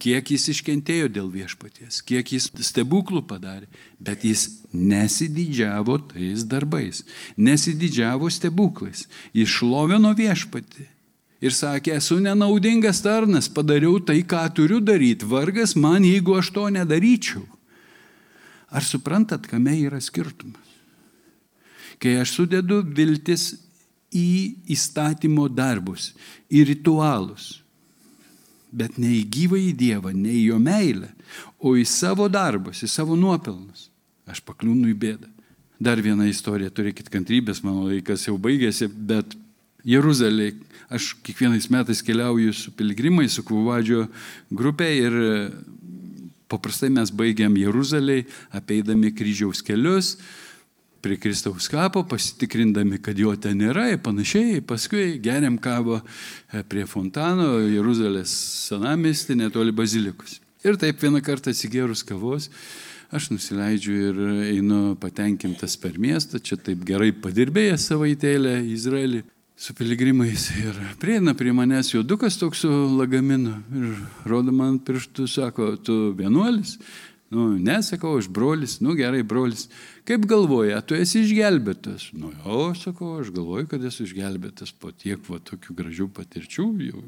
kiek 0.00 0.32
jis 0.32 0.48
iškentėjo 0.54 1.10
dėl 1.12 1.28
viešpaties, 1.32 2.00
kiek 2.06 2.32
jis 2.34 2.48
stebuklų 2.64 3.22
padarė, 3.28 3.68
bet 4.00 4.24
jis 4.24 4.46
nesididžiavo 4.72 5.98
tais 6.12 6.46
darbais, 6.48 7.04
nesididžiavo 7.36 8.30
stebuklais, 8.32 9.06
jis 9.36 9.52
šlovino 9.58 10.14
viešpatį. 10.16 10.88
Ir 11.40 11.54
sakė, 11.56 11.94
esu 11.96 12.18
nenaudingas 12.20 13.00
tarnas, 13.00 13.48
padariau 13.48 13.96
tai, 14.04 14.20
ką 14.28 14.42
turiu 14.56 14.80
daryti, 14.84 15.24
vargas 15.28 15.72
man, 15.72 16.04
jeigu 16.04 16.36
aš 16.36 16.52
to 16.52 16.66
nedaryčiau. 16.72 17.46
Ar 18.70 18.84
suprantat, 18.84 19.48
kame 19.48 19.72
yra 19.80 20.02
skirtumas? 20.04 20.68
Kai 22.00 22.18
aš 22.20 22.36
sudedu 22.36 22.80
viltis 22.84 23.54
į 24.12 24.28
įstatymo 24.72 25.48
darbus, 25.52 26.12
į 26.52 26.64
ritualus, 26.74 27.59
bet 28.72 28.98
ne 29.00 29.10
į 29.18 29.24
gyvą 29.34 29.58
į 29.60 29.72
Dievą, 29.78 30.14
ne 30.14 30.32
į 30.36 30.44
jo 30.52 30.58
meilę, 30.62 31.10
o 31.58 31.74
į 31.78 31.84
savo 31.88 32.28
darbus, 32.30 32.82
į 32.84 32.90
savo 32.90 33.18
nuopelnus. 33.18 33.88
Aš 34.30 34.42
pakliūnu 34.46 34.90
į 34.92 34.96
bėdą. 35.00 35.30
Dar 35.80 36.00
viena 36.04 36.26
istorija, 36.28 36.70
turėkit 36.70 37.08
kantrybės, 37.10 37.62
mano 37.64 37.86
laikas 37.88 38.26
jau 38.26 38.36
baigėsi, 38.38 38.86
bet 38.86 39.32
Jeruzalė, 39.88 40.52
aš 40.92 41.14
kiekvienais 41.24 41.70
metais 41.72 42.02
keliauju 42.04 42.52
su 42.54 42.72
piligrimai, 42.76 43.30
su 43.32 43.42
Kvuvadžio 43.46 44.04
grupė 44.52 44.90
ir 44.98 45.16
paprastai 46.50 46.90
mes 46.92 47.12
baigiam 47.14 47.56
Jeruzalėje, 47.56 48.26
apeidami 48.52 49.12
kryžiaus 49.16 49.62
kelius, 49.64 50.16
prie 51.02 51.16
Kristaus 51.20 51.68
kapo, 51.68 52.02
pasitikrindami, 52.08 53.00
kad 53.02 53.18
jo 53.18 53.32
ten 53.40 53.58
nėra 53.60 53.88
ir 53.92 54.02
panašiai. 54.04 54.60
Paskui 54.66 55.18
geriam 55.22 55.56
kavą 55.60 56.00
e, 56.00 56.62
prie 56.68 56.86
fontano 56.88 57.58
Jeruzalės 57.64 58.32
senamesti 58.68 59.36
netoli 59.38 59.74
bazilikos. 59.76 60.38
Ir 60.66 60.76
taip 60.80 61.00
vieną 61.00 61.22
kartą 61.24 61.54
atsigėrus 61.54 62.04
kavos, 62.04 62.50
aš 63.10 63.30
nusileidžiu 63.32 63.98
ir 64.10 64.22
einu 64.52 64.80
patenkintas 65.00 65.78
per 65.80 65.96
miestą, 65.98 66.38
čia 66.38 66.60
taip 66.60 66.84
gerai 66.86 67.14
padirbėjęs 67.16 67.88
savaitėlę 67.90 68.58
Izraelį 68.76 69.24
su 69.60 69.74
piligrimais 69.76 70.46
ir 70.56 70.76
prieina 71.00 71.34
prie 71.36 71.52
manęs 71.52 71.90
juodukas 71.92 72.38
toks 72.40 72.62
su 72.64 72.70
lagaminu 72.96 73.58
ir 73.76 73.98
rodo 74.24 74.54
man 74.56 74.78
pirštų, 74.80 75.26
sako, 75.28 75.74
tu 75.84 75.96
vienuolis. 76.16 76.78
Nu, 77.30 77.44
nesakau, 77.62 78.16
aš 78.18 78.26
brolis, 78.26 78.80
nu 78.82 78.96
gerai, 78.98 79.20
brolis. 79.22 79.68
Kaip 80.08 80.24
galvoja, 80.26 80.80
tu 80.82 80.96
esi 80.98 81.20
išgelbėtas? 81.22 82.08
Nu, 82.18 82.32
jo, 82.42 82.64
sakau, 82.74 83.12
aš 83.22 83.30
galvoju, 83.36 83.68
kad 83.70 83.84
esu 83.86 84.02
išgelbėtas 84.02 84.72
po 84.74 84.90
tiek 84.90 85.22
va 85.30 85.38
tokių 85.38 85.76
gražių 85.78 86.08
patirčių, 86.16 86.66
jau, 86.88 87.04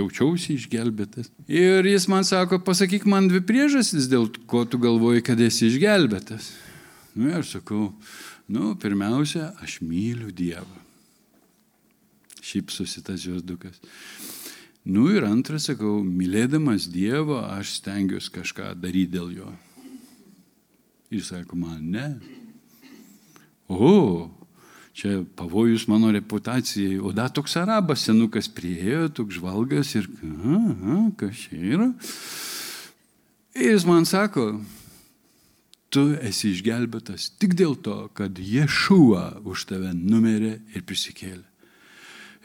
jaučiausi 0.00 0.56
išgelbėtas. 0.58 1.30
Ir 1.46 1.86
jis 1.86 2.08
man 2.10 2.26
sako, 2.26 2.58
pasakyk 2.66 3.06
man 3.06 3.30
dvi 3.30 3.44
priežastis, 3.46 4.10
dėl 4.10 4.26
ko 4.50 4.64
tu 4.66 4.82
galvoji, 4.82 5.22
kad 5.30 5.38
esi 5.46 5.68
išgelbėtas. 5.70 6.50
Nu, 7.14 7.30
aš 7.38 7.54
sakau, 7.60 7.92
nu, 8.50 8.74
pirmiausia, 8.74 9.52
aš 9.62 9.78
myliu 9.86 10.34
Dievą. 10.34 10.82
Šypsosi 12.42 13.06
tas 13.06 13.22
jos 13.22 13.46
dukas. 13.46 13.78
Nu 14.84 15.10
ir 15.12 15.26
antras, 15.28 15.66
sakau, 15.68 16.00
mylėdamas 16.04 16.88
Dievą, 16.88 17.42
aš 17.58 17.76
stengiuosi 17.80 18.32
kažką 18.32 18.72
daryti 18.80 19.18
dėl 19.18 19.34
jo. 19.36 19.50
Jis 21.12 21.32
sako, 21.34 21.58
man 21.60 21.82
ne. 21.92 22.06
O, 23.68 24.30
čia 24.96 25.20
pavojus 25.36 25.84
mano 25.90 26.10
reputacijai. 26.14 26.96
O 27.02 27.12
da 27.12 27.28
toks 27.28 27.58
arabas 27.60 28.06
senukas 28.06 28.48
priejo, 28.48 29.10
toks 29.12 29.36
žvalgas 29.36 29.92
ir, 29.98 30.08
aha, 30.24 31.00
kas 31.18 31.44
čia 31.44 31.60
yra. 31.74 31.90
Ir 33.58 33.74
jis 33.74 33.84
man 33.84 34.08
sako, 34.08 34.46
tu 35.90 36.06
esi 36.22 36.54
išgelbėtas 36.54 37.32
tik 37.42 37.58
dėl 37.58 37.76
to, 37.82 38.06
kad 38.16 38.38
Ješua 38.38 39.42
už 39.44 39.66
tave 39.68 39.92
numerė 39.92 40.56
ir 40.72 40.86
prisikėlė. 40.86 41.44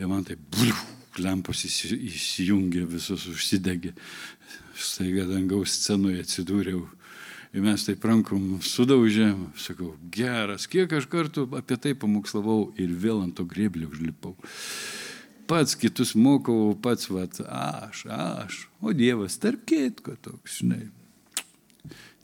Ir 0.02 0.10
man 0.12 0.26
tai, 0.28 0.36
bliu, 0.36 0.76
lempos 1.22 1.64
įsijungė, 1.68 2.86
visus 2.90 3.28
užsidegė. 3.32 3.94
Staiga 4.76 5.26
dangaus 5.30 5.78
scenoje 5.78 6.24
atsidūriau. 6.26 6.84
Ir 7.56 7.64
mes 7.64 7.86
taip 7.88 8.04
rankom 8.04 8.58
sudaužėm, 8.66 9.46
sakau, 9.56 9.94
geras, 10.12 10.66
kiek 10.68 10.92
aš 10.98 11.08
kartų 11.08 11.46
apie 11.56 11.78
tai 11.80 11.94
pamokslavau 11.96 12.74
ir 12.76 12.92
vėl 12.92 13.22
ant 13.24 13.38
to 13.38 13.46
grėblio 13.48 13.88
užlipau. 13.88 14.36
Pats 15.48 15.78
kitus 15.80 16.16
mokau, 16.20 16.74
pats, 16.76 17.08
vat, 17.08 17.40
aš, 17.46 18.04
aš, 18.12 18.60
o 18.82 18.92
Dievas 18.98 19.38
tarp 19.40 19.64
kitko 19.70 20.18
toks, 20.20 20.60
žinai. 20.60 20.90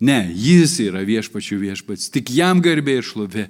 Ne, 0.02 0.32
jis 0.34 0.80
yra 0.82 1.04
viešpačių 1.06 1.60
viešpats, 1.62 2.10
tik 2.10 2.32
jam 2.34 2.62
garbė 2.66 2.98
ir 2.98 3.06
šlovė. 3.06 3.44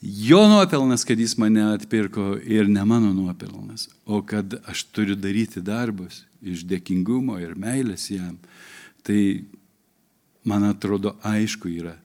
Jo 0.00 0.46
nuopelnas, 0.48 1.04
kad 1.04 1.20
jis 1.20 1.36
mane 1.36 1.66
atpirko 1.74 2.38
ir 2.40 2.70
ne 2.72 2.84
mano 2.88 3.10
nuopelnas, 3.12 3.90
o 4.08 4.22
kad 4.24 4.56
aš 4.64 4.86
turiu 4.96 5.18
daryti 5.20 5.60
darbus 5.60 6.22
iš 6.40 6.64
dėkingumo 6.70 7.36
ir 7.42 7.52
meilės 7.60 8.08
jam. 8.08 8.38
Tai 9.04 9.20
man 10.48 10.64
atrodo 10.70 11.12
aišku 11.28 11.68
yra, 11.76 11.98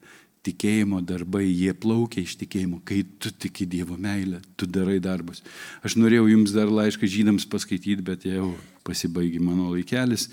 tikėjimo 0.44 1.00
darbai, 1.04 1.46
jie 1.48 1.72
plaukia 1.76 2.22
iš 2.24 2.36
tikėjimo. 2.42 2.80
Kai 2.86 3.02
tu 3.20 3.32
tiki 3.32 3.66
Dievo 3.70 3.96
meilę, 4.00 4.42
tu 4.58 4.68
darai 4.70 4.98
darbus. 5.02 5.42
Aš 5.86 5.96
norėjau 6.00 6.28
jums 6.32 6.54
dar 6.54 6.72
laišką 6.72 7.08
žydams 7.10 7.48
paskaityti, 7.50 8.04
bet 8.04 8.26
jau 8.28 8.52
pasibaigė 8.84 9.40
mano 9.42 9.70
laikelis. 9.72 10.28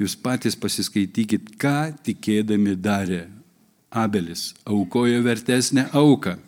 Jūs 0.00 0.16
patys 0.18 0.58
pasiskaitykit, 0.58 1.54
ką 1.60 1.92
tikėdami 2.06 2.74
darė 2.80 3.26
Abelis. 3.92 4.52
Aukojo 4.66 5.20
vertesnę 5.22 5.90
auką. 5.92 6.38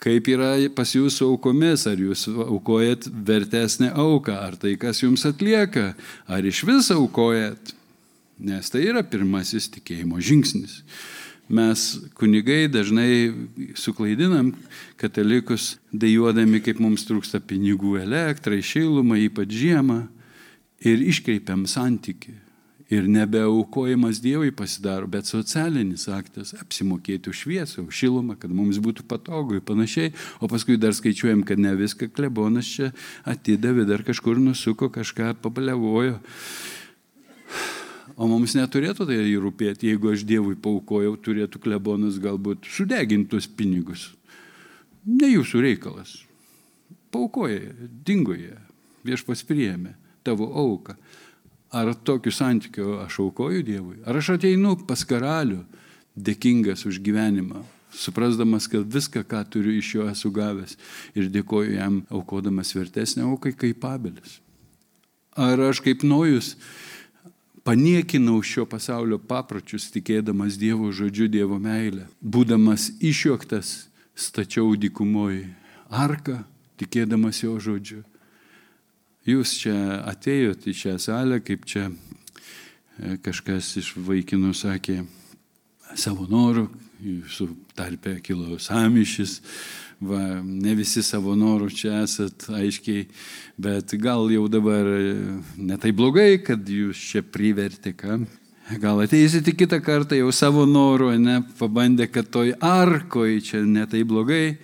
Kaip 0.00 0.30
yra 0.32 0.54
pas 0.72 0.88
jūsų 0.96 1.26
aukomis, 1.34 1.84
ar 1.84 2.00
jūs 2.00 2.24
aukojat 2.30 3.04
vertesnę 3.28 3.90
auką, 3.92 4.32
ar 4.32 4.56
tai, 4.56 4.72
kas 4.80 5.02
jums 5.02 5.26
atlieka, 5.28 5.90
ar 6.24 6.48
iš 6.48 6.64
viso 6.64 6.96
aukojat. 7.02 7.76
Nes 8.40 8.72
tai 8.72 8.86
yra 8.88 9.02
pirmasis 9.04 9.66
tikėjimo 9.68 10.16
žingsnis 10.24 10.78
mes 11.50 11.98
kunigai 12.14 12.68
dažnai 12.70 13.32
suklaidinam 13.74 14.52
katalikus, 15.00 15.74
dėjuodami, 15.90 16.62
kaip 16.62 16.80
mums 16.82 17.04
trūksta 17.08 17.42
pinigų 17.42 17.98
elektrai, 18.04 18.62
šilumai, 18.62 19.24
ypač 19.26 19.52
žiemą, 19.62 20.04
ir 20.80 21.02
iškreipiam 21.10 21.66
santyki. 21.68 22.36
Ir 22.90 23.06
nebeaukojimas 23.06 24.18
Dievui 24.18 24.50
pasidaro, 24.50 25.06
bet 25.06 25.28
socialinis 25.28 26.08
aktas- 26.10 26.54
apsimokėti 26.62 27.30
už 27.30 27.44
šviesą, 27.44 27.86
už 27.86 27.94
šilumą, 27.94 28.38
kad 28.38 28.50
mums 28.50 28.78
būtų 28.78 29.06
patogu 29.06 29.54
ir 29.54 29.60
panašiai. 29.60 30.12
O 30.40 30.48
paskui 30.48 30.76
dar 30.76 30.90
skaičiuojam, 30.90 31.46
kad 31.46 31.58
ne 31.58 31.70
viską 31.76 32.10
klebonas 32.10 32.66
čia 32.66 32.92
atidavė, 33.24 33.86
dar 33.86 34.02
kažkur 34.02 34.38
nusuko, 34.38 34.90
kažką 34.90 35.34
papalevojo. 35.40 36.18
O 38.20 38.26
mums 38.28 38.52
neturėtų 38.52 39.06
tai 39.08 39.22
rūpėti, 39.40 39.88
jeigu 39.88 40.10
aš 40.12 40.26
Dievui 40.28 40.58
paukojau, 40.60 41.14
turėtų 41.24 41.62
klebonas 41.64 42.18
galbūt 42.20 42.68
sudegintus 42.68 43.46
pinigus. 43.48 44.10
Ne 45.08 45.30
jūsų 45.30 45.62
reikalas. 45.64 46.18
Paukoja, 47.10 47.72
dingoje, 48.04 48.58
viešpas 49.08 49.40
priėmė 49.48 49.94
tavo 50.26 50.50
auką. 50.52 50.98
Ar 51.72 51.94
tokiu 51.94 52.32
santykiu 52.34 52.98
aš 53.00 53.22
aukoju 53.24 53.64
Dievui? 53.64 53.96
Ar 54.04 54.18
aš 54.20 54.34
ateinu 54.34 54.74
pas 54.84 55.00
karalių 55.06 55.62
dėkingas 56.18 56.84
už 56.90 57.00
gyvenimą, 57.00 57.62
suprasdamas, 57.94 58.68
kad 58.68 58.84
viską, 58.84 59.24
ką 59.24 59.42
turiu 59.48 59.78
iš 59.78 59.94
jo 59.96 60.10
esu 60.10 60.28
gavęs 60.34 60.76
ir 61.16 61.32
dėkoju 61.32 61.78
jam 61.78 62.02
aukodamas 62.12 62.74
vertesnę 62.76 63.24
aukai 63.30 63.54
kaip 63.56 63.86
abelis? 63.86 64.40
Ar 65.38 65.62
aš 65.70 65.80
kaip 65.80 66.04
nojus 66.04 66.56
paniekinau 67.64 68.40
šio 68.42 68.66
pasaulio 68.68 69.18
papročius, 69.18 69.90
tikėdamas 69.94 70.58
Dievo 70.60 70.90
žodžiu, 70.92 71.28
Dievo 71.28 71.58
meilę, 71.60 72.06
būdamas 72.20 72.90
išjuoktas, 73.00 73.90
stačiau 74.14 74.74
dykumoje 74.76 75.48
arką, 75.90 76.40
tikėdamas 76.80 77.42
jo 77.42 77.58
žodžiu. 77.60 78.02
Jūs 79.28 79.52
čia 79.62 79.76
atėjote 80.08 80.70
į 80.72 80.76
šią 80.76 80.94
salę, 81.02 81.40
kaip 81.44 81.66
čia 81.68 81.90
e, 81.90 83.18
kažkas 83.20 83.74
iš 83.82 83.92
vaikinų 84.00 84.54
sakė, 84.56 85.02
savo 85.98 86.24
norų, 86.30 86.68
jūsų 87.00 87.46
tarpe 87.76 88.16
kilo 88.24 88.58
samišis, 88.60 89.40
va, 90.00 90.20
ne 90.42 90.74
visi 90.78 91.02
savo 91.04 91.34
norų 91.38 91.70
čia 91.74 92.02
esat 92.04 92.48
aiškiai, 92.52 93.06
bet 93.60 93.94
gal 94.00 94.30
jau 94.32 94.46
dabar 94.52 94.88
e, 94.96 95.14
netai 95.56 95.92
blogai, 95.96 96.42
kad 96.44 96.68
jūs 96.68 97.00
čia 97.12 97.24
privertė, 97.24 97.94
ką. 97.96 98.20
Gal 98.78 99.00
ateisite 99.02 99.50
kitą 99.58 99.80
kartą 99.82 100.14
jau 100.14 100.30
savo 100.30 100.62
norų, 100.68 101.16
ne, 101.18 101.40
pabandę, 101.58 102.06
kad 102.06 102.28
toj 102.30 102.52
arkoj 102.62 103.40
čia 103.42 103.64
netai 103.66 104.04
blogai, 104.06 104.60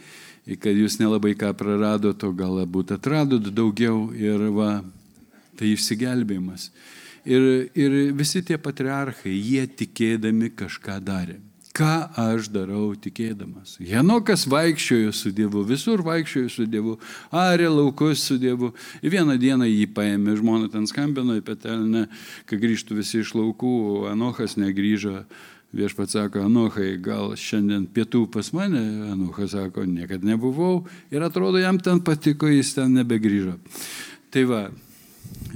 kad 0.62 0.76
jūs 0.78 1.00
nelabai 1.00 1.34
ką 1.38 1.50
praradot, 1.58 2.22
o 2.22 2.30
galbūt 2.30 2.94
atradot 2.94 3.50
daugiau 3.50 4.12
ir 4.14 4.46
va, 4.54 4.78
tai 5.58 5.72
išsigelbėjimas. 5.74 6.70
Ir, 7.26 7.66
ir 7.74 7.96
visi 8.14 8.44
tie 8.46 8.54
patriarchai, 8.62 9.34
jie 9.34 9.66
tikėdami 9.66 10.52
kažką 10.54 11.00
darė. 11.02 11.40
Ką 11.76 12.08
aš 12.16 12.46
darau 12.48 12.94
tikėdamas? 12.96 13.74
Henokas 13.84 14.46
vaikščiojo 14.48 15.10
su 15.12 15.32
Dievu, 15.36 15.60
visur 15.68 16.00
vaikščiojo 16.06 16.48
su 16.52 16.64
Dievu, 16.72 16.94
arė 17.36 17.66
laukus 17.68 18.22
su 18.24 18.38
Dievu. 18.40 18.70
Ir 19.04 19.12
vieną 19.12 19.36
dieną 19.40 19.68
jį 19.68 19.90
paėmė, 19.92 20.38
žmona 20.40 20.70
ten 20.72 20.88
skambino 20.88 21.36
į 21.36 21.44
petelnę, 21.44 22.06
kai 22.48 22.60
grįžtų 22.62 22.96
visi 22.96 23.20
iš 23.20 23.34
laukų, 23.36 23.74
Anochas 24.14 24.56
negryžo. 24.56 25.26
Viešpats 25.76 26.16
sako, 26.16 26.46
Anochai, 26.46 26.94
gal 27.02 27.34
šiandien 27.36 27.84
pietų 27.92 28.24
pas 28.32 28.48
mane, 28.56 28.80
Anochas 29.10 29.52
sako, 29.52 29.84
niekada 29.84 30.24
nebuvau 30.24 30.86
ir 31.12 31.28
atrodo, 31.28 31.60
jam 31.60 31.76
ten 31.76 32.00
patiko, 32.00 32.48
jis 32.48 32.72
ten 32.78 32.96
nebegrįžo. 32.96 33.58
Tai 34.32 34.48
va, 34.48 34.62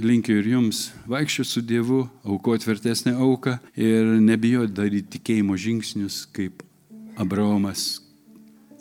linkiu 0.01 0.37
ir 0.41 0.47
jums 0.53 0.89
vaikščioti 1.09 1.49
su 1.49 1.61
Dievu, 1.65 2.03
aukoti 2.25 2.69
vertesnę 2.69 3.15
auką 3.15 3.57
ir 3.75 4.13
nebijoti 4.21 4.73
daryti 4.77 5.17
tikėjimo 5.17 5.57
žingsnius 5.57 6.25
kaip 6.35 6.63
Abraomas. 7.21 7.99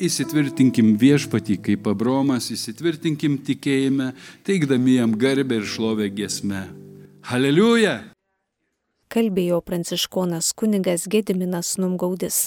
Įsitvirtinkim 0.00 0.94
viešpatį 0.96 1.58
kaip 1.66 1.90
Abromas, 1.90 2.46
įsitvirtinkim 2.54 3.36
tikėjime, 3.44 4.14
teikdami 4.48 4.96
jam 4.96 5.12
garbę 5.12 5.60
ir 5.60 5.68
šlovę 5.68 6.08
giesme. 6.08 6.64
Aleliuja! 7.28 7.98
kalbėjo 9.10 9.58
pranciškonas 9.66 10.52
kunigas 10.54 11.08
Gediminas 11.10 11.74
Numgaudis. 11.82 12.44